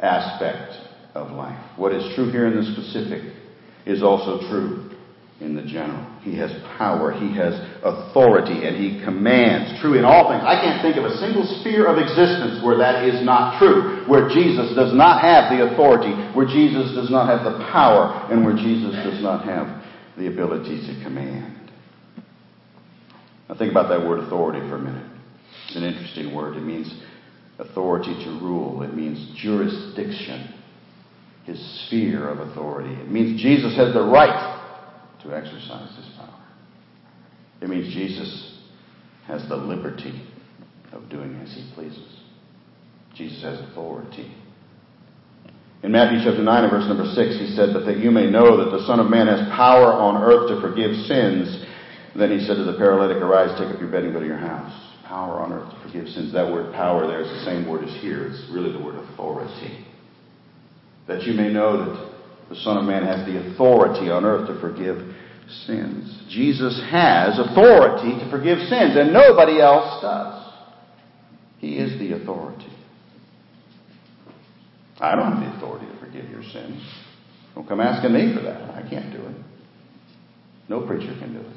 aspect 0.00 0.78
of 1.12 1.34
life. 1.34 1.58
What 1.76 1.92
is 1.92 2.14
true 2.14 2.30
here 2.30 2.46
in 2.46 2.56
the 2.56 2.64
specific 2.72 3.34
is 3.84 4.02
also 4.02 4.48
true 4.48 4.88
in 5.42 5.58
the 5.58 5.66
general. 5.66 6.06
He 6.22 6.38
has 6.38 6.54
power, 6.78 7.10
he 7.10 7.34
has 7.34 7.58
authority, 7.82 8.62
and 8.62 8.78
he 8.78 9.02
commands. 9.02 9.82
True 9.82 9.98
in 9.98 10.06
all 10.06 10.30
things. 10.30 10.46
I 10.46 10.62
can't 10.62 10.78
think 10.78 10.94
of 10.94 11.02
a 11.02 11.18
single 11.18 11.42
sphere 11.60 11.90
of 11.90 11.98
existence 11.98 12.62
where 12.62 12.78
that 12.78 13.02
is 13.02 13.26
not 13.26 13.58
true. 13.58 14.06
Where 14.06 14.30
Jesus 14.30 14.70
does 14.78 14.94
not 14.94 15.18
have 15.18 15.50
the 15.50 15.74
authority, 15.74 16.14
where 16.38 16.46
Jesus 16.46 16.94
does 16.94 17.10
not 17.10 17.26
have 17.26 17.42
the 17.42 17.58
power, 17.74 18.30
and 18.30 18.46
where 18.46 18.54
Jesus 18.54 18.94
does 19.02 19.18
not 19.18 19.42
have 19.42 19.81
the 20.16 20.28
ability 20.28 20.86
to 20.86 21.02
command. 21.02 21.70
Now 23.48 23.56
think 23.56 23.70
about 23.70 23.88
that 23.88 24.06
word 24.06 24.20
authority 24.20 24.60
for 24.68 24.76
a 24.76 24.80
minute. 24.80 25.10
It's 25.66 25.76
an 25.76 25.84
interesting 25.84 26.34
word. 26.34 26.56
It 26.56 26.62
means 26.62 26.92
authority 27.58 28.14
to 28.24 28.30
rule. 28.42 28.82
It 28.82 28.94
means 28.94 29.38
jurisdiction, 29.40 30.52
his 31.44 31.86
sphere 31.86 32.28
of 32.28 32.38
authority. 32.40 32.92
It 32.94 33.10
means 33.10 33.40
Jesus 33.40 33.76
has 33.76 33.94
the 33.94 34.02
right 34.02 34.58
to 35.22 35.34
exercise 35.34 35.96
his 35.96 36.06
power. 36.16 36.28
It 37.60 37.68
means 37.68 37.92
Jesus 37.94 38.58
has 39.26 39.48
the 39.48 39.56
liberty 39.56 40.20
of 40.92 41.08
doing 41.08 41.36
as 41.36 41.54
he 41.54 41.70
pleases. 41.74 42.20
Jesus 43.14 43.42
has 43.42 43.60
authority. 43.70 44.34
In 45.82 45.90
Matthew 45.90 46.22
chapter 46.22 46.42
9 46.42 46.46
and 46.62 46.70
verse 46.70 46.86
number 46.86 47.10
6, 47.10 47.42
he 47.42 47.56
said, 47.56 47.74
But 47.74 47.86
that 47.86 47.98
you 47.98 48.12
may 48.12 48.30
know 48.30 48.62
that 48.62 48.70
the 48.70 48.86
Son 48.86 49.00
of 49.00 49.10
Man 49.10 49.26
has 49.26 49.42
power 49.50 49.90
on 49.90 50.22
earth 50.22 50.46
to 50.54 50.60
forgive 50.62 50.94
sins. 51.10 51.66
Then 52.14 52.30
he 52.30 52.46
said 52.46 52.54
to 52.54 52.64
the 52.64 52.78
paralytic, 52.78 53.18
Arise, 53.18 53.58
take 53.58 53.74
up 53.74 53.80
your 53.80 53.90
bed 53.90 54.04
and 54.04 54.12
go 54.14 54.20
to 54.20 54.26
your 54.26 54.38
house. 54.38 54.70
Power 55.04 55.40
on 55.42 55.52
earth 55.52 55.74
to 55.74 55.78
forgive 55.82 56.06
sins. 56.14 56.32
That 56.32 56.46
word 56.46 56.72
power 56.72 57.08
there 57.08 57.20
is 57.20 57.28
the 57.28 57.44
same 57.44 57.66
word 57.66 57.82
as 57.82 57.94
here. 58.00 58.30
It's 58.30 58.46
really 58.54 58.70
the 58.70 58.78
word 58.78 58.94
authority. 58.94 59.84
That 61.08 61.24
you 61.24 61.34
may 61.34 61.52
know 61.52 61.84
that 61.84 62.12
the 62.48 62.56
Son 62.62 62.78
of 62.78 62.84
Man 62.84 63.02
has 63.02 63.26
the 63.26 63.50
authority 63.50 64.08
on 64.08 64.24
earth 64.24 64.46
to 64.54 64.60
forgive 64.60 65.02
sins. 65.66 66.22
Jesus 66.30 66.80
has 66.90 67.40
authority 67.42 68.22
to 68.22 68.30
forgive 68.30 68.58
sins, 68.70 68.94
and 68.94 69.12
nobody 69.12 69.60
else 69.60 70.00
does. 70.00 70.52
He 71.58 71.76
is 71.78 71.98
the 71.98 72.12
authority. 72.12 72.71
I 75.02 75.16
don't 75.16 75.32
have 75.32 75.40
the 75.40 75.56
authority 75.56 75.86
to 75.86 75.98
forgive 75.98 76.30
your 76.30 76.44
sins. 76.44 76.80
Don't 77.56 77.66
come 77.66 77.80
asking 77.80 78.12
me 78.12 78.34
for 78.34 78.40
that. 78.42 78.70
I 78.76 78.88
can't 78.88 79.12
do 79.12 79.20
it. 79.20 79.34
No 80.68 80.86
preacher 80.86 81.12
can 81.18 81.34
do 81.34 81.40
it. 81.40 81.56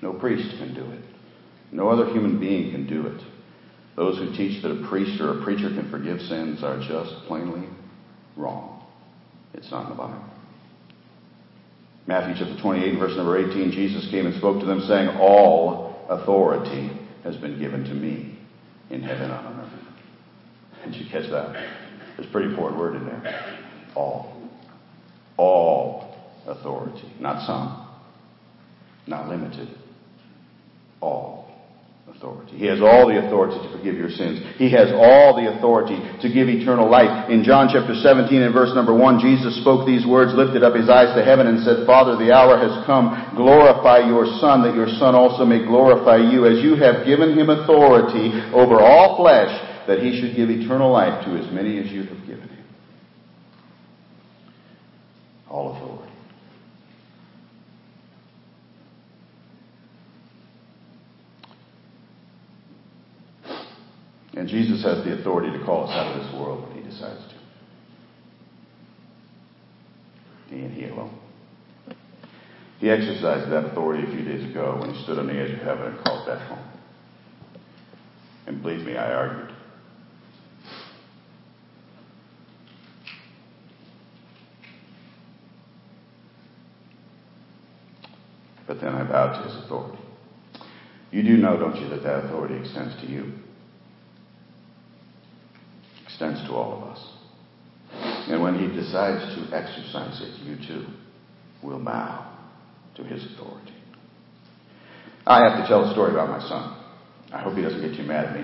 No 0.00 0.14
priest 0.14 0.56
can 0.56 0.74
do 0.74 0.90
it. 0.90 1.04
No 1.70 1.90
other 1.90 2.06
human 2.06 2.40
being 2.40 2.72
can 2.72 2.86
do 2.86 3.06
it. 3.06 3.22
Those 3.94 4.16
who 4.16 4.34
teach 4.34 4.62
that 4.62 4.70
a 4.70 4.88
priest 4.88 5.20
or 5.20 5.38
a 5.38 5.44
preacher 5.44 5.68
can 5.68 5.90
forgive 5.90 6.18
sins 6.22 6.64
are 6.64 6.78
just 6.78 7.26
plainly 7.26 7.68
wrong. 8.36 8.84
It's 9.52 9.70
not 9.70 9.84
in 9.84 9.90
the 9.90 9.96
Bible. 9.96 10.24
Matthew 12.06 12.42
chapter 12.42 12.60
28, 12.62 12.98
verse 12.98 13.16
number 13.16 13.36
18, 13.36 13.72
Jesus 13.72 14.08
came 14.10 14.26
and 14.26 14.34
spoke 14.36 14.60
to 14.60 14.66
them, 14.66 14.80
saying, 14.88 15.08
All 15.18 16.06
authority 16.08 16.90
has 17.22 17.36
been 17.36 17.58
given 17.58 17.84
to 17.84 17.94
me 17.94 18.38
in 18.88 19.02
heaven 19.02 19.24
and 19.24 19.32
on 19.32 19.60
earth. 19.60 19.72
Did 20.84 20.94
you 20.94 21.10
catch 21.10 21.28
that? 21.30 21.85
There's 22.16 22.28
a 22.28 22.32
pretty 22.32 22.48
important 22.50 22.80
word 22.80 22.96
in 22.96 23.04
there. 23.06 23.58
All. 23.94 24.32
All 25.36 26.16
authority. 26.46 27.12
Not 27.20 27.46
some. 27.46 27.86
Not 29.06 29.28
limited. 29.28 29.68
All 31.00 31.46
authority. 32.08 32.56
He 32.56 32.66
has 32.66 32.80
all 32.80 33.10
the 33.10 33.18
authority 33.18 33.58
to 33.60 33.68
forgive 33.76 33.96
your 33.98 34.08
sins. 34.08 34.40
He 34.56 34.70
has 34.72 34.88
all 34.94 35.36
the 35.36 35.52
authority 35.52 35.98
to 36.22 36.28
give 36.32 36.48
eternal 36.48 36.88
life. 36.88 37.28
In 37.28 37.44
John 37.44 37.68
chapter 37.68 37.92
17 37.92 38.30
and 38.42 38.54
verse 38.54 38.72
number 38.74 38.94
1, 38.94 39.20
Jesus 39.20 39.60
spoke 39.60 39.84
these 39.84 40.06
words, 40.06 40.32
lifted 40.32 40.62
up 40.62 40.74
his 40.74 40.88
eyes 40.88 41.12
to 41.18 41.22
heaven 41.26 41.46
and 41.46 41.60
said, 41.66 41.84
Father, 41.84 42.16
the 42.16 42.32
hour 42.32 42.56
has 42.56 42.72
come. 42.86 43.10
Glorify 43.36 44.06
your 44.06 44.24
Son, 44.38 44.62
that 44.62 44.78
your 44.78 44.88
Son 44.96 45.14
also 45.14 45.44
may 45.44 45.66
glorify 45.66 46.16
you, 46.16 46.46
as 46.46 46.62
you 46.62 46.78
have 46.78 47.04
given 47.04 47.36
him 47.36 47.50
authority 47.50 48.32
over 48.54 48.80
all 48.80 49.18
flesh, 49.18 49.50
that 49.86 50.00
he 50.00 50.20
should 50.20 50.36
give 50.36 50.50
eternal 50.50 50.92
life 50.92 51.24
to 51.24 51.36
as 51.36 51.52
many 51.52 51.78
as 51.78 51.86
you 51.86 52.04
have 52.04 52.26
given 52.26 52.48
him. 52.48 52.64
All 55.48 55.76
authority. 55.76 56.12
And 64.36 64.48
Jesus 64.48 64.82
has 64.84 65.02
the 65.04 65.18
authority 65.18 65.56
to 65.56 65.64
call 65.64 65.88
us 65.88 65.90
out 65.90 66.14
of 66.14 66.22
this 66.22 66.34
world 66.38 66.68
when 66.68 66.76
he 66.76 66.88
decides 66.88 67.20
to. 67.28 67.34
He 70.54 70.62
and 70.62 70.74
he 70.74 70.84
alone. 70.84 71.18
He 72.78 72.90
exercised 72.90 73.50
that 73.50 73.70
authority 73.72 74.06
a 74.06 74.14
few 74.14 74.24
days 74.24 74.48
ago 74.50 74.76
when 74.78 74.92
he 74.94 75.02
stood 75.04 75.18
on 75.18 75.26
the 75.26 75.32
edge 75.32 75.52
of 75.52 75.60
heaven 75.60 75.86
and 75.86 76.04
called 76.04 76.26
death 76.26 76.42
home. 76.48 76.68
And 78.46 78.62
believe 78.62 78.86
me, 78.86 78.96
I 78.96 79.12
argued. 79.12 79.45
But 88.66 88.80
then 88.80 88.94
I 88.94 89.04
bowed 89.04 89.42
to 89.42 89.48
his 89.48 89.64
authority. 89.64 90.02
You 91.10 91.22
do 91.22 91.36
know, 91.36 91.56
don't 91.56 91.76
you, 91.76 91.88
that 91.90 92.02
that 92.02 92.24
authority 92.24 92.56
extends 92.56 93.00
to 93.00 93.06
you 93.06 93.32
extends 96.16 96.48
to 96.48 96.54
all 96.54 96.78
of 96.78 96.88
us. 96.88 98.28
And 98.28 98.42
when 98.42 98.58
he 98.58 98.74
decides 98.74 99.22
to 99.36 99.54
exercise 99.54 100.20
it, 100.22 100.42
you 100.44 100.56
too 100.66 100.86
will 101.62 101.78
bow 101.78 102.32
to 102.96 103.04
his 103.04 103.22
authority. 103.32 103.74
I 105.26 105.42
have 105.44 105.60
to 105.60 105.68
tell 105.68 105.84
a 105.84 105.92
story 105.92 106.12
about 106.12 106.30
my 106.30 106.40
son. 106.48 106.82
I 107.32 107.42
hope 107.42 107.54
he 107.54 107.62
doesn't 107.62 107.82
get 107.82 107.96
too 107.96 108.04
mad 108.04 108.26
at 108.26 108.34
me 108.34 108.42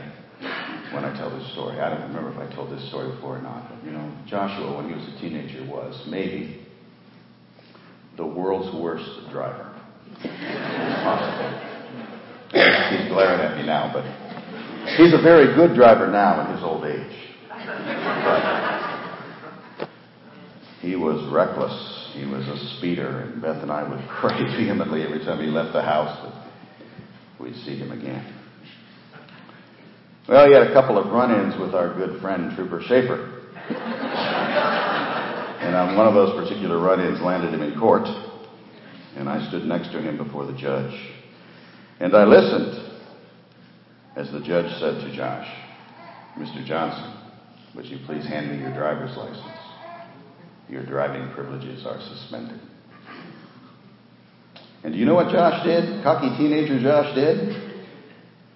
when 0.93 1.05
I 1.05 1.17
tell 1.17 1.31
this 1.31 1.51
story. 1.53 1.81
I 1.81 1.89
don't 1.89 2.09
remember 2.09 2.31
if 2.31 2.51
I 2.51 2.55
told 2.55 2.71
this 2.71 2.87
story 2.89 3.11
before 3.15 3.39
or 3.39 3.43
not, 3.43 3.71
but 3.71 3.83
you 3.85 3.93
know, 3.93 4.13
Joshua, 4.27 4.77
when 4.77 4.89
he 4.89 4.95
was 4.95 5.09
a 5.09 5.21
teenager, 5.21 5.65
was 5.65 6.07
maybe 6.11 6.67
the 8.19 8.27
world's 8.27 8.77
worst 8.77 9.31
driver. 9.31 9.72
He's 12.93 13.09
glaring 13.09 13.41
at 13.41 13.57
me 13.57 13.67
now, 13.67 13.91
but 13.93 14.05
he's 14.97 15.15
a 15.15 15.23
very 15.23 15.55
good 15.55 15.75
driver 15.75 16.07
now 16.07 16.47
in 16.47 16.55
his 16.55 16.63
old 16.63 16.85
age. 16.85 17.17
he 20.81 20.97
was 20.97 21.27
reckless. 21.33 22.11
He 22.15 22.27
was 22.27 22.47
a 22.47 22.77
speeder, 22.77 23.21
and 23.21 23.41
Beth 23.41 23.63
and 23.63 23.73
I 23.73 23.89
would 23.89 24.01
pray 24.21 24.43
vehemently 24.57 25.03
every 25.03 25.21
time 25.21 25.41
he 25.43 25.47
left 25.47 25.73
the 25.73 25.83
house 25.83 26.23
that 26.23 26.35
we'd 27.41 27.57
see 27.65 27.79
him 27.79 27.91
again. 27.91 28.39
Well, 30.29 30.47
he 30.47 30.55
had 30.55 30.69
a 30.69 30.73
couple 30.73 30.99
of 30.99 31.11
run-ins 31.11 31.59
with 31.59 31.75
our 31.75 31.95
good 31.95 32.21
friend 32.21 32.55
Trooper 32.55 32.81
Schaefer. 32.87 33.41
and 35.61 35.75
on 35.75 35.97
one 35.97 36.07
of 36.07 36.15
those 36.15 36.39
particular 36.39 36.79
run-ins 36.79 37.21
landed 37.21 37.53
him 37.55 37.63
in 37.63 37.79
court. 37.79 38.07
And 39.17 39.29
I 39.29 39.47
stood 39.49 39.65
next 39.65 39.91
to 39.93 40.01
him 40.01 40.17
before 40.17 40.47
the 40.47 40.57
judge. 40.57 40.95
And 42.01 42.17
I 42.17 42.25
listened 42.25 42.93
as 44.17 44.33
the 44.33 44.41
judge 44.41 44.73
said 44.79 45.01
to 45.01 45.13
Josh, 45.15 45.47
Mr. 46.39 46.65
Johnson, 46.65 47.13
would 47.75 47.85
you 47.87 47.99
please 48.07 48.27
hand 48.27 48.51
me 48.51 48.59
your 48.59 48.73
driver's 48.75 49.17
license? 49.17 49.47
Your 50.69 50.85
driving 50.85 51.33
privileges 51.35 51.87
are 51.87 51.99
suspended. 52.01 52.61
And 54.85 54.93
do 54.93 54.99
you 54.99 55.07
know 55.07 55.15
what 55.15 55.33
Josh 55.33 55.65
did? 55.65 56.03
Cocky 56.03 56.37
teenager 56.37 56.79
Josh 56.81 57.15
did? 57.15 57.57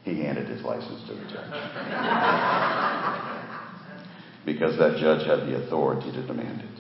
He 0.05 0.21
handed 0.23 0.49
his 0.49 0.63
license 0.63 1.01
to 1.09 1.15
the 1.15 1.25
judge. 1.25 1.51
because 4.47 4.79
that 4.79 4.99
judge 4.99 5.27
had 5.27 5.41
the 5.49 5.57
authority 5.65 6.13
to 6.13 6.27
demand 6.27 6.61
it. 6.61 6.76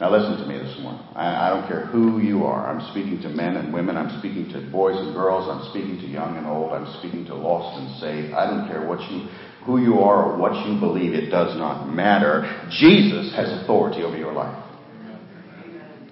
Now 0.00 0.12
listen 0.12 0.38
to 0.38 0.46
me 0.46 0.58
this 0.58 0.78
morning. 0.80 1.02
I, 1.16 1.48
I, 1.48 1.50
don't 1.50 1.66
care 1.66 1.86
who 1.86 2.20
you 2.20 2.44
are. 2.44 2.68
I'm 2.70 2.80
speaking 2.92 3.20
to 3.22 3.28
men 3.28 3.56
and 3.56 3.74
women. 3.74 3.96
I'm 3.96 4.16
speaking 4.20 4.48
to 4.52 4.70
boys 4.70 4.94
and 4.96 5.12
girls. 5.12 5.50
I'm 5.50 5.68
speaking 5.70 5.98
to 5.98 6.06
young 6.06 6.36
and 6.36 6.46
old. 6.46 6.72
I'm 6.72 6.86
speaking 7.00 7.24
to 7.26 7.34
lost 7.34 7.82
and 7.82 7.98
saved. 7.98 8.32
I 8.32 8.46
don't 8.46 8.68
care 8.68 8.86
what 8.86 9.00
you 9.10 9.26
who 9.68 9.78
you 9.78 9.98
are 9.98 10.32
or 10.32 10.38
what 10.38 10.66
you 10.66 10.80
believe, 10.80 11.12
it 11.12 11.28
does 11.30 11.54
not 11.58 11.86
matter. 11.86 12.66
Jesus 12.70 13.34
has 13.36 13.50
authority 13.62 14.02
over 14.02 14.16
your 14.16 14.32
life. 14.32 14.64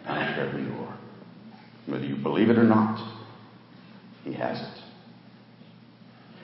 I 0.05 0.27
don't 0.27 0.35
care 0.35 0.51
who 0.51 0.59
you 0.59 0.85
are. 0.85 0.99
Whether 1.87 2.05
you 2.05 2.17
believe 2.17 2.51
it 2.51 2.59
or 2.59 2.65
not, 2.65 3.01
He 4.25 4.35
has 4.35 4.61
it. 4.61 4.83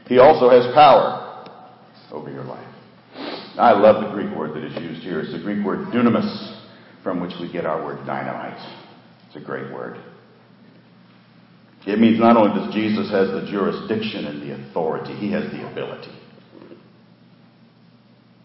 He 0.08 0.18
also 0.18 0.48
has 0.48 0.72
power 0.74 1.46
over 2.10 2.30
your 2.30 2.44
life. 2.44 2.66
I 3.58 3.72
love 3.72 4.02
the 4.02 4.10
Greek 4.10 4.34
word 4.34 4.54
that 4.54 4.64
is 4.64 4.74
used 4.82 5.02
here. 5.02 5.20
It's 5.20 5.32
the 5.32 5.38
Greek 5.38 5.62
word 5.64 5.88
dunamis, 5.88 6.61
from 7.02 7.20
which 7.20 7.32
we 7.40 7.50
get 7.50 7.66
our 7.66 7.84
word 7.84 8.06
dynamite. 8.06 8.60
It's 9.26 9.36
a 9.36 9.40
great 9.40 9.72
word. 9.72 9.98
It 11.86 11.98
means 11.98 12.20
not 12.20 12.36
only 12.36 12.54
does 12.58 12.72
Jesus 12.72 13.10
has 13.10 13.28
the 13.28 13.50
jurisdiction 13.50 14.26
and 14.26 14.42
the 14.42 14.54
authority, 14.54 15.14
he 15.14 15.32
has 15.32 15.50
the 15.50 15.68
ability. 15.68 16.12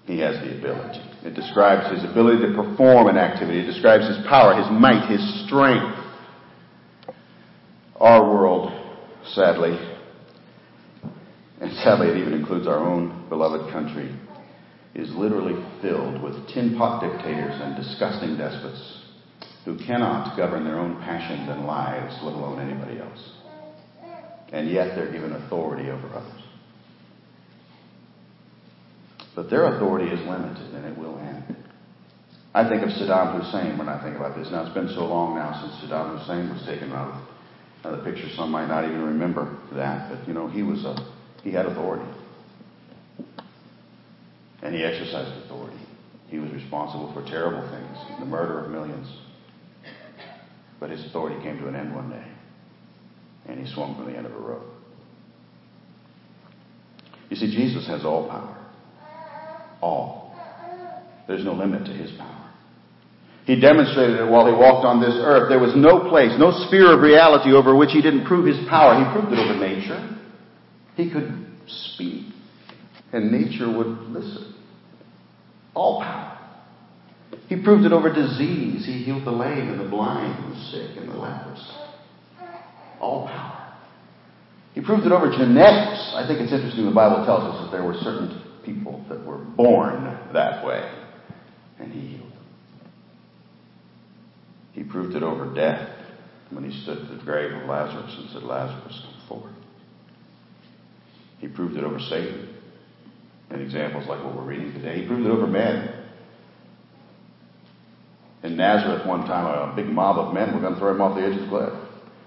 He 0.05 0.19
has 0.19 0.35
the 0.37 0.57
ability. 0.57 1.01
It 1.23 1.35
describes 1.35 1.93
his 1.93 2.09
ability 2.09 2.47
to 2.47 2.53
perform 2.55 3.07
an 3.07 3.17
activity. 3.17 3.59
It 3.59 3.65
describes 3.65 4.07
his 4.07 4.25
power, 4.27 4.55
his 4.55 4.71
might, 4.71 5.09
his 5.11 5.45
strength. 5.45 5.99
Our 7.99 8.23
world, 8.23 8.71
sadly, 9.33 9.77
and 11.59 11.71
sadly 11.83 12.07
it 12.07 12.17
even 12.17 12.33
includes 12.33 12.67
our 12.67 12.77
own 12.77 13.27
beloved 13.29 13.71
country, 13.71 14.15
is 14.95 15.09
literally 15.15 15.55
filled 15.81 16.21
with 16.21 16.33
tin 16.53 16.77
pot 16.77 17.01
dictators 17.01 17.59
and 17.61 17.75
disgusting 17.75 18.37
despots 18.37 19.03
who 19.65 19.77
cannot 19.85 20.37
govern 20.37 20.63
their 20.63 20.79
own 20.79 20.95
passions 21.01 21.49
and 21.49 21.65
lives, 21.65 22.15
let 22.23 22.33
alone 22.33 22.59
anybody 22.59 22.99
else. 22.99 23.31
And 24.51 24.69
yet 24.69 24.95
they're 24.95 25.11
given 25.11 25.33
authority 25.33 25.89
over 25.89 26.07
others. 26.07 26.41
But 29.35 29.49
their 29.49 29.75
authority 29.75 30.09
is 30.09 30.19
limited 30.27 30.73
and 30.73 30.85
it 30.85 30.97
will 30.97 31.19
end. 31.19 31.57
I 32.55 32.67
think 32.67 32.81
of 32.81 32.89
Saddam 32.89 33.39
Hussein 33.39 33.77
when 33.77 33.87
I 33.87 34.01
think 34.01 34.15
about 34.15 34.35
this. 34.35 34.47
Now, 34.51 34.65
it's 34.65 34.73
been 34.73 34.87
so 34.95 35.05
long 35.05 35.35
now 35.35 35.53
since 35.61 35.91
Saddam 35.91 36.17
Hussein 36.17 36.49
was 36.49 36.65
taken 36.65 36.91
out 36.91 37.21
of 37.83 37.97
the 37.97 38.03
picture. 38.03 38.27
Some 38.35 38.49
might 38.49 38.67
not 38.67 38.85
even 38.85 39.03
remember 39.03 39.59
that. 39.73 40.09
But, 40.09 40.27
you 40.27 40.33
know, 40.33 40.47
he 40.47 40.63
was 40.63 40.83
a, 40.85 40.95
he 41.43 41.51
had 41.51 41.67
authority. 41.67 42.09
And 44.67 44.75
he 44.75 44.83
exercised 44.83 45.45
authority. 45.45 45.79
He 46.27 46.39
was 46.39 46.51
responsible 46.51 47.13
for 47.13 47.23
terrible 47.25 47.67
things, 47.71 48.19
the 48.19 48.25
murder 48.25 48.65
of 48.65 48.69
millions. 48.69 49.07
But 50.79 50.89
his 50.89 51.05
authority 51.05 51.41
came 51.41 51.57
to 51.59 51.67
an 51.67 51.75
end 51.75 51.95
one 51.95 52.09
day. 52.09 52.27
And 53.47 53.65
he 53.65 53.73
swung 53.73 53.95
from 53.95 54.11
the 54.11 54.17
end 54.17 54.25
of 54.25 54.33
a 54.33 54.37
rope. 54.37 54.65
You 57.29 57.37
see, 57.37 57.49
Jesus 57.55 57.87
has 57.87 58.03
all 58.03 58.29
power 58.29 58.57
all. 59.81 60.35
There's 61.27 61.43
no 61.43 61.53
limit 61.53 61.85
to 61.85 61.91
his 61.91 62.11
power. 62.17 62.33
He 63.45 63.59
demonstrated 63.59 64.19
it 64.19 64.27
while 64.27 64.45
he 64.45 64.53
walked 64.53 64.85
on 64.85 64.99
this 64.99 65.15
earth. 65.15 65.49
There 65.49 65.59
was 65.59 65.71
no 65.75 66.09
place, 66.09 66.31
no 66.37 66.51
sphere 66.67 66.93
of 66.93 67.01
reality 67.01 67.51
over 67.53 67.75
which 67.75 67.91
he 67.91 68.01
didn't 68.01 68.25
prove 68.25 68.45
his 68.45 68.57
power. 68.67 68.99
He 68.99 69.05
proved 69.11 69.31
it 69.31 69.39
over 69.39 69.55
nature. 69.59 70.19
He 70.95 71.09
could 71.09 71.45
speak, 71.67 72.25
and 73.13 73.31
nature 73.31 73.71
would 73.71 73.87
listen. 74.09 74.55
All 75.73 76.01
power. 76.01 76.37
He 77.47 77.61
proved 77.61 77.85
it 77.85 77.91
over 77.91 78.13
disease. 78.13 78.85
He 78.85 79.03
healed 79.03 79.25
the 79.25 79.31
lame 79.31 79.69
and 79.69 79.79
the 79.79 79.89
blind 79.89 80.43
and 80.43 80.53
the 80.53 80.59
sick 80.71 80.97
and 80.97 81.09
the 81.09 81.15
lepers. 81.17 81.71
All 82.99 83.27
power. 83.27 83.75
He 84.73 84.81
proved 84.81 85.05
it 85.05 85.11
over 85.11 85.31
genetics. 85.31 86.13
I 86.13 86.25
think 86.27 86.39
it's 86.41 86.51
interesting 86.51 86.85
the 86.85 86.91
Bible 86.91 87.25
tells 87.25 87.43
us 87.53 87.65
that 87.65 87.71
there 87.71 87.83
were 87.83 87.95
certain 88.01 88.41
people 88.63 89.03
that 89.09 89.25
were 89.25 89.37
born 89.37 90.03
that 90.33 90.65
way. 90.65 90.91
And 91.79 91.91
he 91.91 92.17
healed 92.17 92.31
them. 92.31 92.45
He 94.73 94.83
proved 94.83 95.15
it 95.15 95.23
over 95.23 95.53
death 95.53 95.89
when 96.51 96.69
he 96.69 96.83
stood 96.83 96.99
at 96.99 97.09
the 97.09 97.23
grave 97.23 97.53
of 97.53 97.67
Lazarus 97.67 98.15
and 98.19 98.29
said, 98.31 98.43
Lazarus, 98.43 99.01
come 99.03 99.27
forth. 99.27 99.53
He 101.39 101.47
proved 101.47 101.77
it 101.77 101.83
over 101.83 101.99
Satan. 101.99 102.56
And 103.49 103.61
examples 103.61 104.07
like 104.07 104.23
what 104.23 104.35
we're 104.35 104.43
reading 104.43 104.73
today. 104.73 105.01
He 105.01 105.07
proved 105.07 105.25
it 105.25 105.29
over 105.29 105.47
men. 105.47 105.93
In 108.43 108.57
Nazareth, 108.57 109.07
one 109.07 109.25
time, 109.25 109.45
a 109.47 109.75
big 109.75 109.87
mob 109.87 110.17
of 110.17 110.33
men 110.33 110.53
were 110.53 110.61
going 110.61 110.73
to 110.73 110.79
throw 110.79 110.93
him 110.93 111.01
off 111.01 111.17
the 111.17 111.25
edge 111.25 111.35
of 111.35 111.41
the 111.41 111.49
cliff. 111.49 111.73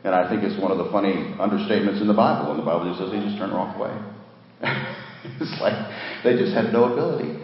And 0.02 0.14
I 0.14 0.28
think 0.28 0.42
it's 0.42 0.60
one 0.60 0.72
of 0.72 0.78
the 0.78 0.90
funny 0.90 1.12
understatements 1.38 2.00
in 2.00 2.08
the 2.08 2.14
Bible. 2.14 2.48
When 2.48 2.56
the 2.56 2.64
Bible 2.64 2.88
just 2.88 3.00
says 3.00 3.12
he 3.12 3.20
just 3.20 3.38
turned 3.38 3.52
off 3.52 3.76
away. 3.76 3.92
it's 5.40 5.60
like 5.60 5.76
they 6.24 6.36
just 6.36 6.54
had 6.54 6.72
no 6.72 6.92
ability. 6.92 7.40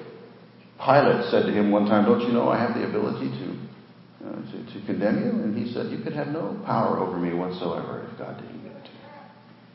Pilate 0.80 1.30
said 1.30 1.44
to 1.44 1.52
him 1.52 1.70
one 1.70 1.86
time, 1.86 2.04
Don't 2.04 2.20
you 2.20 2.32
know 2.32 2.48
I 2.48 2.58
have 2.58 2.74
the 2.74 2.84
ability 2.88 3.28
to, 3.28 4.26
uh, 4.26 4.40
to, 4.52 4.72
to 4.72 4.86
condemn 4.86 5.24
you? 5.24 5.30
And 5.42 5.56
he 5.56 5.72
said, 5.72 5.90
You 5.90 5.98
could 6.02 6.12
have 6.12 6.28
no 6.28 6.60
power 6.64 6.98
over 6.98 7.18
me 7.18 7.34
whatsoever 7.34 8.08
if 8.10 8.18
God 8.18 8.40
didn't 8.40 8.62
give 8.62 8.72
it 8.72 8.84
to 8.84 8.90
you. 8.90 8.98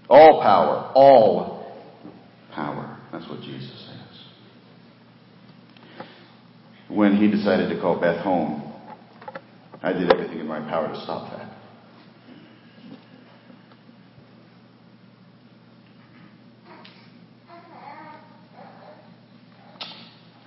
All 0.09 0.41
power, 0.41 0.91
all 0.95 1.85
power. 2.53 2.97
That's 3.11 3.27
what 3.29 3.41
Jesus 3.41 3.69
says. 3.85 3.97
When 6.91 7.15
he 7.15 7.31
decided 7.31 7.69
to 7.69 7.79
call 7.79 8.01
Beth 8.01 8.19
home, 8.19 8.73
I 9.81 9.93
did 9.93 10.11
everything 10.11 10.39
in 10.39 10.45
my 10.45 10.59
power 10.59 10.89
to 10.89 11.01
stop 11.01 11.31
that. 11.31 11.49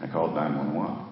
I 0.02 0.06
called 0.12 0.34
911. 0.34 1.06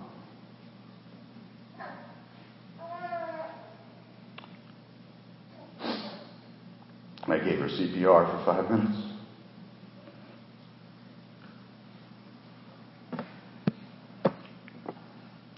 I 7.26 7.38
gave 7.38 7.58
her 7.58 7.68
CPR 7.68 8.30
for 8.30 8.44
five 8.44 8.70
minutes. 8.70 9.11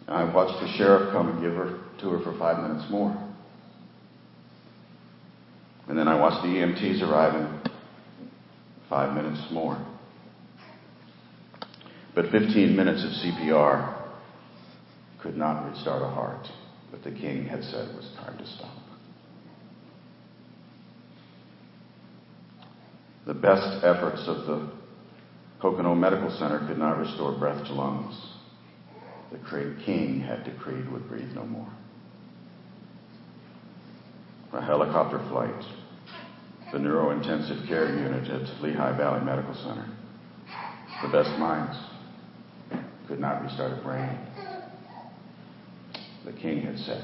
I 0.06 0.24
watched 0.24 0.60
the 0.60 0.68
sheriff 0.76 1.12
come 1.12 1.28
and 1.28 1.40
give 1.40 1.54
her 1.54 1.80
to 2.00 2.10
her 2.10 2.20
for 2.22 2.38
five 2.38 2.62
minutes 2.62 2.90
more. 2.90 3.16
And 5.88 5.98
then 5.98 6.08
I 6.08 6.18
watched 6.18 6.42
the 6.42 6.48
EMTs 6.48 7.02
arrive 7.02 7.34
in 7.34 7.70
five 8.88 9.14
minutes 9.14 9.40
more. 9.50 9.84
But 12.14 12.26
15 12.30 12.76
minutes 12.76 13.02
of 13.02 13.10
CPR 13.10 14.02
could 15.20 15.36
not 15.36 15.68
restart 15.70 16.02
a 16.02 16.08
heart 16.08 16.46
that 16.92 17.02
the 17.02 17.10
king 17.10 17.46
had 17.46 17.62
said 17.64 17.88
it 17.88 17.96
was 17.96 18.10
time 18.16 18.38
to 18.38 18.46
stop. 18.46 18.76
The 23.26 23.34
best 23.34 23.82
efforts 23.82 24.22
of 24.26 24.46
the 24.46 24.70
Pocono 25.60 25.94
Medical 25.94 26.30
Center 26.38 26.66
could 26.68 26.78
not 26.78 26.98
restore 26.98 27.32
breath 27.38 27.64
to 27.66 27.72
lungs. 27.72 28.33
The 29.34 29.74
king 29.84 30.20
had 30.20 30.44
decreed 30.44 30.90
would 30.92 31.08
breathe 31.08 31.32
no 31.34 31.44
more. 31.44 31.68
A 34.52 34.60
helicopter 34.60 35.18
flight, 35.28 35.64
the 36.72 36.78
neurointensive 36.78 37.66
care 37.66 37.88
unit 37.88 38.30
at 38.30 38.62
Lehigh 38.62 38.96
Valley 38.96 39.24
Medical 39.24 39.54
Center, 39.54 39.88
the 41.02 41.08
best 41.08 41.36
minds 41.40 41.76
could 43.08 43.18
not 43.18 43.42
restart 43.42 43.72
a 43.72 43.82
brain. 43.82 44.16
The 46.24 46.32
king 46.32 46.62
had 46.62 46.78
said 46.78 47.02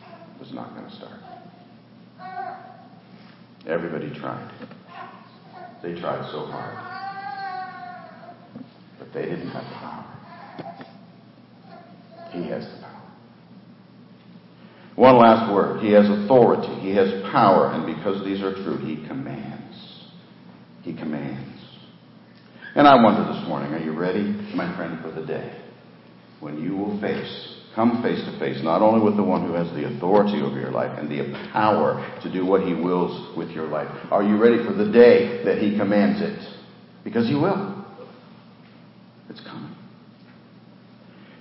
it 0.00 0.40
was 0.40 0.52
not 0.52 0.74
going 0.74 0.88
to 0.88 0.96
start. 0.96 1.20
Everybody 3.66 4.10
tried. 4.18 4.50
They 5.82 6.00
tried 6.00 6.30
so 6.30 6.46
hard. 6.46 6.78
But 8.98 9.12
they 9.12 9.26
didn't 9.26 9.48
have 9.48 9.64
the 9.64 9.74
power. 9.74 10.01
He 12.32 12.48
has 12.48 12.64
the 12.64 12.80
power. 12.80 13.12
One 14.96 15.18
last 15.18 15.52
word. 15.52 15.82
He 15.82 15.92
has 15.92 16.04
authority. 16.08 16.80
He 16.80 16.94
has 16.96 17.08
power. 17.30 17.72
And 17.72 17.86
because 17.86 18.24
these 18.24 18.42
are 18.42 18.54
true, 18.54 18.78
he 18.78 19.06
commands. 19.06 20.02
He 20.82 20.94
commands. 20.94 21.60
And 22.74 22.88
I 22.88 23.02
wonder 23.02 23.32
this 23.32 23.46
morning, 23.46 23.72
are 23.74 23.78
you 23.78 23.92
ready, 23.92 24.22
my 24.54 24.74
friend, 24.76 25.00
for 25.02 25.10
the 25.10 25.26
day 25.26 25.58
when 26.40 26.60
you 26.60 26.74
will 26.74 26.98
face, 27.00 27.56
come 27.74 28.02
face 28.02 28.18
to 28.24 28.38
face, 28.38 28.58
not 28.64 28.82
only 28.82 29.04
with 29.04 29.16
the 29.16 29.22
one 29.22 29.46
who 29.46 29.52
has 29.52 29.68
the 29.74 29.94
authority 29.94 30.40
over 30.40 30.58
your 30.58 30.70
life 30.70 30.98
and 30.98 31.10
the 31.10 31.32
power 31.52 32.18
to 32.22 32.32
do 32.32 32.46
what 32.46 32.62
he 32.62 32.74
wills 32.74 33.36
with 33.36 33.50
your 33.50 33.68
life? 33.68 33.88
Are 34.10 34.22
you 34.22 34.38
ready 34.38 34.64
for 34.64 34.72
the 34.72 34.90
day 34.90 35.44
that 35.44 35.58
he 35.58 35.76
commands 35.76 36.20
it? 36.20 36.38
Because 37.04 37.28
he 37.28 37.34
will. 37.34 37.84
It's 39.28 39.40
coming. 39.40 39.76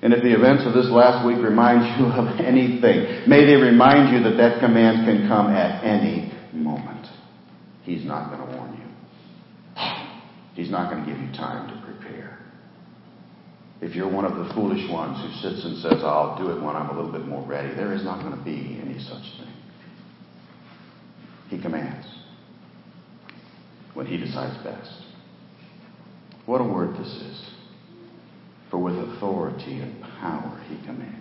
And 0.01 0.13
if 0.13 0.23
the 0.23 0.33
events 0.33 0.63
of 0.65 0.73
this 0.73 0.89
last 0.89 1.25
week 1.25 1.37
remind 1.37 1.85
you 1.99 2.07
of 2.07 2.39
anything, 2.45 3.29
may 3.29 3.45
they 3.45 3.55
remind 3.55 4.13
you 4.13 4.23
that 4.23 4.37
that 4.37 4.59
command 4.59 5.05
can 5.05 5.27
come 5.27 5.47
at 5.47 5.83
any 5.83 6.33
moment. 6.53 7.07
He's 7.83 8.05
not 8.05 8.29
going 8.29 8.49
to 8.49 8.57
warn 8.57 8.73
you. 8.73 9.81
He's 10.55 10.71
not 10.71 10.91
going 10.91 11.05
to 11.05 11.11
give 11.11 11.21
you 11.21 11.31
time 11.33 11.69
to 11.69 11.85
prepare. 11.85 12.39
If 13.81 13.95
you're 13.95 14.11
one 14.11 14.25
of 14.25 14.35
the 14.35 14.53
foolish 14.53 14.89
ones 14.89 15.17
who 15.21 15.49
sits 15.49 15.65
and 15.65 15.77
says, 15.77 16.03
I'll 16.03 16.37
do 16.37 16.51
it 16.51 16.61
when 16.61 16.75
I'm 16.75 16.89
a 16.89 16.95
little 16.95 17.11
bit 17.11 17.27
more 17.27 17.45
ready, 17.47 17.73
there 17.73 17.93
is 17.93 18.03
not 18.03 18.21
going 18.23 18.37
to 18.37 18.43
be 18.43 18.79
any 18.83 18.99
such 18.99 19.23
thing. 19.39 19.53
He 21.49 21.61
commands 21.61 22.07
when 23.93 24.05
he 24.05 24.17
decides 24.17 24.55
best. 24.63 25.03
What 26.45 26.61
a 26.61 26.63
word 26.63 26.95
this 26.95 27.07
is. 27.07 27.51
For 28.71 28.77
with 28.77 28.95
authority 28.95 29.81
and 29.81 30.01
power 30.01 30.63
he 30.69 30.77
commands. 30.85 31.17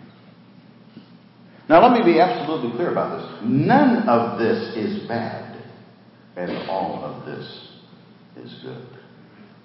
Now 1.68 1.82
let 1.82 1.98
me 1.98 2.12
be 2.12 2.20
absolutely 2.20 2.70
clear 2.76 2.92
about 2.92 3.18
this. 3.18 3.42
None 3.44 4.08
of 4.08 4.38
this 4.38 4.76
is 4.76 5.06
bad, 5.08 5.60
and 6.36 6.50
all 6.70 7.04
of 7.04 7.26
this 7.26 7.68
is 8.36 8.62
good. 8.62 8.86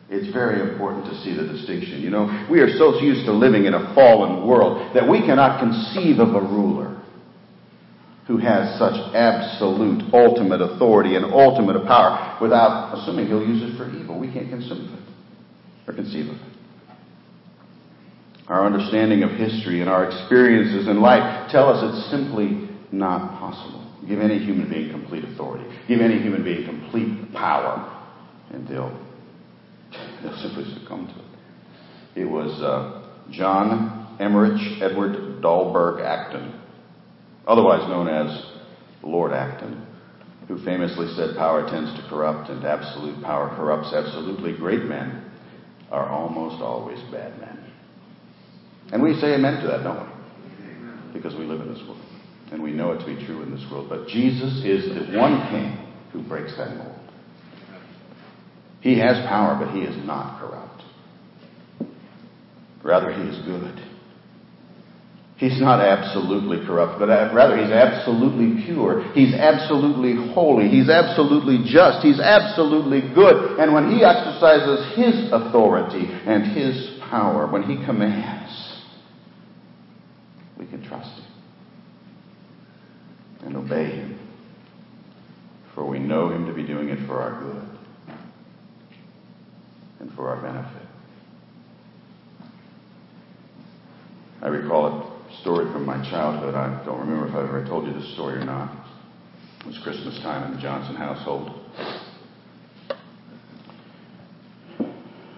It's 0.10 0.32
very 0.34 0.69
important 0.69 1.06
to 1.06 1.15
see 1.24 1.36
the 1.36 1.48
distinction. 1.48 2.02
You 2.02 2.12
know, 2.12 2.48
we 2.50 2.60
are 2.60 2.69
so 2.78 3.00
used 3.00 3.26
to 3.26 3.32
living 3.32 3.65
in 3.65 3.74
a 3.74 3.93
fallen 3.95 4.48
world 4.48 4.95
that 4.95 5.08
we 5.08 5.19
cannot 5.19 5.60
conceive 5.60 6.19
of 6.19 6.30
a 6.36 6.41
ruler 6.41 7.02
who 8.28 8.38
has 8.38 8.78
such 8.80 8.93
absolute, 9.13 10.13
ultimate 10.13 10.62
authority 10.62 11.15
and 11.15 11.26
ultimate 11.26 11.86
power 11.86 12.38
without 12.41 12.98
assuming 12.98 13.28
he'll 13.28 13.45
use 13.45 13.62
it 13.62 13.78
for 13.78 13.89
evil. 13.95 14.19
We 14.19 14.32
can't 14.32 14.50
conceive 14.50 14.71
of 14.71 14.93
it 14.93 15.00
or 15.88 15.93
conceive 15.93 16.30
of 16.30 16.36
it. 16.36 16.55
Our 18.48 18.66
understanding 18.66 19.24
of 19.24 19.32
history 19.32 19.82
and 19.82 19.90
our 19.90 20.06
experiences 20.10 20.88
in 20.88 21.02
life 21.02 21.50
tell 21.52 21.70
us 21.70 21.82
it's 21.82 22.12
simply 22.12 22.70
not 22.92 23.40
possible. 23.40 23.82
Give 24.08 24.20
any 24.20 24.38
human 24.38 24.70
being 24.70 24.92
complete 24.92 25.24
authority. 25.24 25.66
Give 25.88 26.00
any 26.00 26.20
human 26.20 26.44
being 26.44 26.66
complete 26.66 27.34
power, 27.34 27.92
and 28.52 28.68
they'll, 28.68 28.96
they'll 30.22 30.38
simply 30.38 30.66
succumb 30.80 31.08
to 31.08 31.14
it. 31.14 32.22
It 32.22 32.30
was 32.30 32.52
uh, 32.62 33.32
John 33.32 34.18
Emerich 34.20 34.82
Edward 34.82 35.42
Dalberg 35.42 36.06
Acton, 36.06 36.62
otherwise 37.48 37.90
known 37.90 38.08
as 38.08 38.46
Lord 39.02 39.34
Acton, 39.34 39.86
who 40.48 40.64
famously 40.64 41.08
said 41.16 41.36
power 41.36 41.68
tends 41.68 42.00
to 42.00 42.08
corrupt 42.08 42.50
and 42.50 42.64
absolute 42.64 43.24
power 43.24 43.50
corrupts 43.56 43.92
absolutely. 43.92 44.56
Great 44.56 44.84
men 44.84 45.32
are 45.92 46.08
almost 46.10 46.62
always 46.62 47.00
bad 47.12 47.40
men. 47.40 47.55
And 48.91 49.02
we 49.02 49.13
say 49.19 49.34
amen 49.34 49.62
to 49.62 49.67
that, 49.67 49.84
don't 49.84 50.06
we? 50.06 51.13
Because 51.13 51.36
we 51.36 51.45
live 51.45 51.62
in 51.62 51.74
this 51.74 51.82
world. 51.88 52.02
And 52.52 52.62
we 52.62 52.71
know 52.71 52.91
it 52.91 53.00
to 53.00 53.06
be 53.06 53.26
true 53.26 53.41
in 53.41 53.52
this 53.52 53.65
world. 53.71 53.88
But 53.89 54.08
Jesus 54.08 54.63
is 54.63 54.86
the 54.89 55.17
one 55.17 55.50
king 55.50 55.78
who 56.12 56.28
breaks 56.28 56.56
that 56.58 56.76
mold. 56.78 57.00
He 58.82 59.00
has 59.00 59.17
power, 59.28 59.58
but 59.60 59.74
he 59.74 59.82
is 59.82 60.06
not 60.06 60.39
corrupt. 60.39 60.84
Rather, 62.84 63.12
he 63.12 63.24
is 63.24 63.43
good. 63.45 63.82
He's 65.38 65.60
not 65.60 65.82
absolutely 65.82 66.65
corrupt, 66.65 67.00
but 67.00 67.10
uh, 67.10 67.32
rather 67.34 67.58
he's 67.58 67.71
absolutely 67.71 68.63
pure. 68.63 69.12
He's 69.12 69.34
absolutely 69.34 70.15
holy. 70.34 70.69
He's 70.69 70.88
absolutely 70.88 71.65
just. 71.65 72.06
He's 72.06 72.21
absolutely 72.21 73.02
good. 73.13 73.60
And 73.60 73.74
when 73.74 73.91
he 73.91 74.06
exercises 74.06 74.95
his 74.95 75.34
authority 75.34 76.08
and 76.08 76.56
his 76.56 77.00
power, 77.10 77.52
when 77.52 77.63
he 77.63 77.84
commands, 77.86 78.75
we 80.58 80.65
can 80.65 80.84
trust 80.88 81.20
him 81.20 81.26
and 83.46 83.58
obey 83.58 83.86
him. 83.86 84.20
For 85.74 85.86
we 85.86 86.00
know 86.00 86.30
him 86.30 86.48
to 86.48 86.54
be 86.54 86.65
doing 86.65 86.89
it 86.89 87.06
for 87.06 87.20
our 87.20 87.41
good 87.41 88.18
and 90.00 90.12
for 90.13 90.30
our 90.30 90.41
benefit. 90.41 90.88
I 94.41 94.48
recall 94.48 94.86
a 94.88 95.41
story 95.41 95.72
from 95.74 95.86
my 95.86 95.98
childhood. 96.10 96.56
I 96.56 96.84
don't 96.86 97.00
remember 97.00 97.28
if 97.28 97.36
I've 97.36 97.50
ever 97.50 97.65
told 97.65 97.88
you 97.88 97.94
this 97.94 98.13
story 98.13 98.36
or 98.36 98.46
not. 98.46 98.88
It 99.62 99.65
was 99.65 99.80
Christmas 99.80 100.20
time 100.22 100.52
in 100.52 100.56
the 100.56 100.62
Johnson 100.62 100.96
household. 100.96 101.62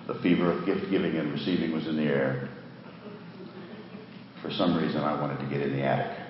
The 0.08 0.16
fever 0.22 0.52
of 0.52 0.66
gift 0.66 0.92
giving 0.92 1.16
and 1.16 1.32
receiving 1.32 1.74
was 1.74 1.88
in 1.88 1.96
the 1.96 2.04
air. 2.04 2.50
For 4.48 4.54
some 4.54 4.78
reason, 4.78 5.02
I 5.02 5.20
wanted 5.20 5.40
to 5.44 5.46
get 5.50 5.62
in 5.62 5.76
the 5.76 5.84
attic. 5.84 6.24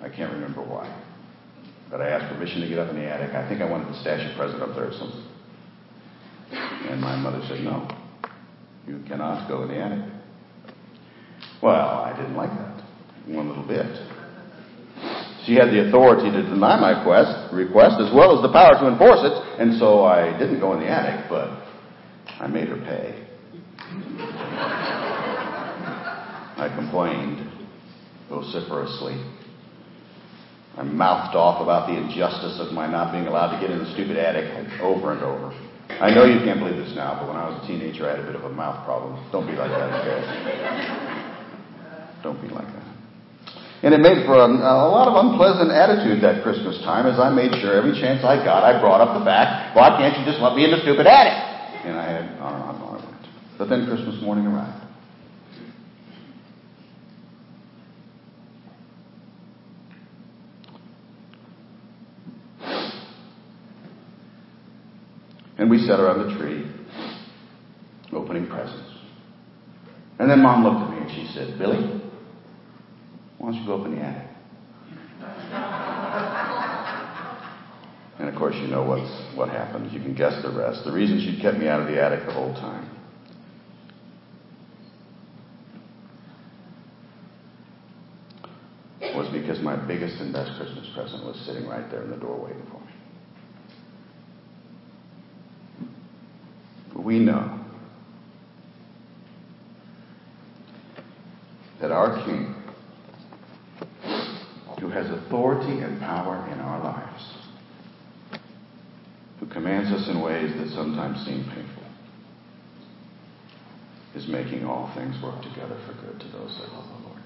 I 0.00 0.08
can't 0.08 0.32
remember 0.32 0.62
why. 0.62 0.88
But 1.90 2.00
I 2.00 2.08
asked 2.08 2.32
permission 2.32 2.62
to 2.62 2.68
get 2.68 2.78
up 2.78 2.88
in 2.88 2.96
the 2.96 3.04
attic. 3.04 3.34
I 3.34 3.46
think 3.46 3.60
I 3.60 3.68
wanted 3.68 3.92
to 3.92 4.00
stash 4.00 4.24
a 4.24 4.34
present 4.34 4.62
up 4.62 4.74
there 4.74 4.88
or 4.88 4.92
something. 4.92 5.22
And 6.88 7.02
my 7.02 7.16
mother 7.16 7.44
said, 7.46 7.60
No, 7.60 7.86
you 8.88 9.04
cannot 9.06 9.46
go 9.46 9.62
in 9.64 9.68
the 9.68 9.76
attic. 9.76 10.10
Well, 11.62 12.00
I 12.00 12.16
didn't 12.16 12.34
like 12.34 12.48
that 12.48 12.82
one 13.26 13.48
little 13.48 13.68
bit. 13.68 13.92
She 15.44 15.54
had 15.54 15.68
the 15.68 15.88
authority 15.88 16.30
to 16.30 16.42
deny 16.48 16.80
my 16.80 17.04
quest, 17.04 17.52
request 17.52 18.00
as 18.00 18.08
well 18.14 18.36
as 18.36 18.40
the 18.40 18.52
power 18.52 18.72
to 18.80 18.88
enforce 18.88 19.20
it, 19.20 19.60
and 19.60 19.78
so 19.78 20.04
I 20.04 20.32
didn't 20.38 20.60
go 20.60 20.72
in 20.72 20.80
the 20.80 20.88
attic, 20.88 21.28
but 21.28 21.60
I 22.40 22.46
made 22.46 22.68
her 22.68 22.76
pay. 22.76 23.20
I 26.56 26.68
complained 26.74 27.50
vociferously. 28.28 29.18
I 30.76 30.82
mouthed 30.82 31.36
off 31.36 31.62
about 31.62 31.86
the 31.86 31.94
injustice 31.94 32.58
of 32.58 32.72
my 32.72 32.90
not 32.90 33.12
being 33.12 33.26
allowed 33.26 33.54
to 33.54 33.60
get 33.60 33.70
in 33.70 33.78
the 33.78 33.90
stupid 33.94 34.16
attic 34.16 34.50
over 34.80 35.12
and 35.12 35.22
over. 35.22 35.54
I 36.00 36.10
know 36.10 36.24
you 36.24 36.42
can't 36.42 36.58
believe 36.58 36.76
this 36.76 36.94
now, 36.96 37.14
but 37.20 37.28
when 37.28 37.36
I 37.36 37.46
was 37.46 37.62
a 37.62 37.66
teenager, 37.66 38.08
I 38.10 38.16
had 38.16 38.20
a 38.20 38.26
bit 38.26 38.34
of 38.34 38.42
a 38.42 38.50
mouth 38.50 38.84
problem. 38.84 39.14
Don't 39.30 39.46
be 39.46 39.54
like 39.54 39.70
that, 39.70 39.90
okay? 40.02 40.18
Don't 42.22 42.40
be 42.42 42.48
like 42.48 42.66
that. 42.66 42.82
And 43.84 43.92
it 43.92 44.00
made 44.00 44.24
for 44.24 44.32
a, 44.32 44.48
a, 44.48 44.88
lot 44.88 45.12
of 45.12 45.14
unpleasant 45.14 45.70
attitude 45.70 46.24
that 46.24 46.42
Christmas 46.42 46.80
time 46.88 47.04
as 47.04 47.20
I 47.20 47.28
made 47.28 47.52
sure 47.60 47.76
every 47.76 47.92
chance 48.00 48.24
I 48.24 48.40
got, 48.40 48.64
I 48.64 48.80
brought 48.80 49.04
up 49.04 49.18
the 49.18 49.24
fact, 49.28 49.76
why 49.76 49.92
can't 50.00 50.16
you 50.18 50.24
just 50.24 50.40
let 50.40 50.56
me 50.56 50.64
in 50.64 50.72
the 50.72 50.80
stupid 50.80 51.06
attic? 51.06 51.36
And 51.84 52.00
I 52.00 52.06
had, 52.08 52.24
on 52.40 52.56
and 52.56 52.64
on 52.64 52.74
and 52.74 52.82
on 52.82 52.96
went. 53.04 53.28
But 53.60 53.68
then 53.68 53.84
Christmas 53.84 54.16
morning 54.24 54.48
arrived. 54.48 54.83
And 65.64 65.70
we 65.70 65.78
sat 65.86 65.98
around 65.98 66.28
the 66.28 66.34
tree, 66.36 66.70
opening 68.12 68.46
presents. 68.48 68.98
And 70.18 70.28
then 70.28 70.42
mom 70.42 70.62
looked 70.62 70.76
at 70.76 70.90
me 70.90 70.98
and 70.98 71.10
she 71.10 71.26
said, 71.32 71.58
Billy, 71.58 72.02
why 73.38 73.50
don't 73.50 73.58
you 73.58 73.66
go 73.66 73.80
up 73.80 73.86
in 73.86 73.94
the 73.94 74.02
attic? 74.02 74.28
and 78.18 78.28
of 78.28 78.34
course, 78.34 78.56
you 78.56 78.68
know 78.68 78.82
what's, 78.82 79.08
what 79.34 79.48
happened. 79.48 79.90
You 79.90 80.00
can 80.00 80.14
guess 80.14 80.42
the 80.42 80.50
rest. 80.50 80.84
The 80.84 80.92
reason 80.92 81.18
she 81.18 81.40
kept 81.40 81.56
me 81.56 81.66
out 81.66 81.80
of 81.80 81.86
the 81.86 81.98
attic 81.98 82.26
the 82.26 82.32
whole 82.34 82.52
time. 82.52 82.90
Was 89.00 89.32
because 89.32 89.62
my 89.62 89.76
biggest 89.76 90.20
and 90.20 90.30
best 90.30 90.58
Christmas 90.58 90.86
present 90.94 91.24
was 91.24 91.40
sitting 91.46 91.66
right 91.66 91.90
there 91.90 92.02
in 92.02 92.10
the 92.10 92.18
door 92.18 92.38
waiting 92.38 92.66
for 92.70 92.80
me. 92.80 92.93
We 97.04 97.18
know 97.18 97.60
that 101.80 101.90
our 101.90 102.24
King 102.24 102.54
who 104.80 104.90
has 104.90 105.10
authority 105.10 105.80
and 105.82 105.98
power 106.00 106.46
in 106.52 106.60
our 106.60 106.82
lives, 106.82 107.34
who 109.40 109.46
commands 109.46 109.90
us 109.90 110.08
in 110.08 110.20
ways 110.20 110.52
that 110.58 110.68
sometimes 110.74 111.24
seem 111.24 111.44
painful, 111.44 111.82
is 114.14 114.28
making 114.28 114.64
all 114.64 114.92
things 114.94 115.14
work 115.22 115.42
together 115.42 115.78
for 115.86 115.94
good 115.94 116.20
to 116.20 116.28
those 116.28 116.58
that 116.58 116.72
love 116.72 116.86
the 116.86 117.08
Lord. 117.08 117.22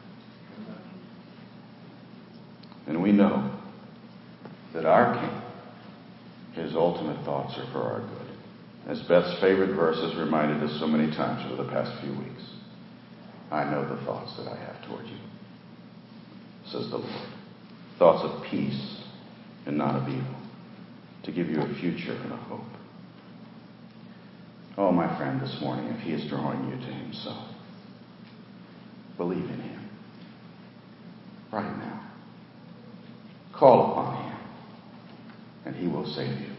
And 2.87 3.03
we 3.03 3.11
know 3.12 3.59
that 4.73 4.87
our 4.87 5.14
King, 5.14 6.64
his 6.64 6.77
ultimate 6.77 7.25
thoughts 7.25 7.59
are 7.59 7.73
for 7.73 7.83
our 7.83 8.01
good. 8.01 8.38
As 8.88 9.03
Beth's 9.03 9.38
favorite 9.40 9.77
verse 9.77 10.01
has 10.01 10.16
reminded 10.16 10.62
us 10.62 10.81
so 10.81 10.87
many 10.87 11.14
times 11.14 11.44
over 11.53 11.62
the 11.62 11.70
past 11.70 11.92
few 12.01 12.11
weeks. 12.12 12.42
I 13.51 13.64
know 13.64 13.87
the 13.87 14.03
thoughts 14.05 14.35
that 14.38 14.48
I 14.48 14.57
have 14.57 14.88
toward 14.88 15.07
you, 15.07 15.18
says 16.66 16.90
the 16.90 16.96
Lord 16.96 17.29
thoughts 17.98 18.22
of 18.24 18.44
peace 18.44 19.03
and 19.66 19.77
not 19.77 19.96
of 20.01 20.09
evil, 20.09 20.37
to 21.24 21.33
give 21.33 21.48
you 21.48 21.61
a 21.61 21.74
future 21.81 22.12
and 22.12 22.33
a 22.33 22.37
hope. 22.37 22.61
Oh, 24.77 24.92
my 24.92 25.16
friend, 25.18 25.40
this 25.40 25.61
morning, 25.61 25.87
if 25.92 26.01
He 26.01 26.12
is 26.12 26.29
drawing 26.31 26.70
you 26.70 26.77
to 26.77 26.92
Himself, 26.92 27.48
believe 29.16 29.44
in 29.44 29.61
Him 29.61 29.88
right 31.53 31.77
now. 31.79 32.09
Call 33.53 33.92
upon 33.92 34.31
Him, 34.31 34.38
and 35.66 35.77
He 35.77 35.88
will 35.88 36.07
save 36.14 36.40
you. 36.40 36.58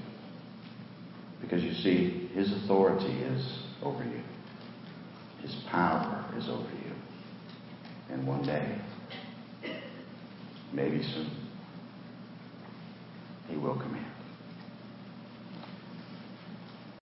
Because 1.41 1.63
you 1.63 1.73
see, 1.73 2.29
His 2.33 2.51
authority 2.51 3.11
is 3.11 3.59
over 3.83 4.03
you, 4.03 4.21
His 5.41 5.55
power 5.67 6.25
is 6.37 6.47
over 6.49 6.61
you. 6.61 6.93
And 8.11 8.25
one 8.27 8.43
day, 8.43 8.75
maybe 10.73 11.03
soon. 11.03 11.29
He 13.49 13.57
will 13.57 13.75
come 13.75 13.95
in. 13.95 14.08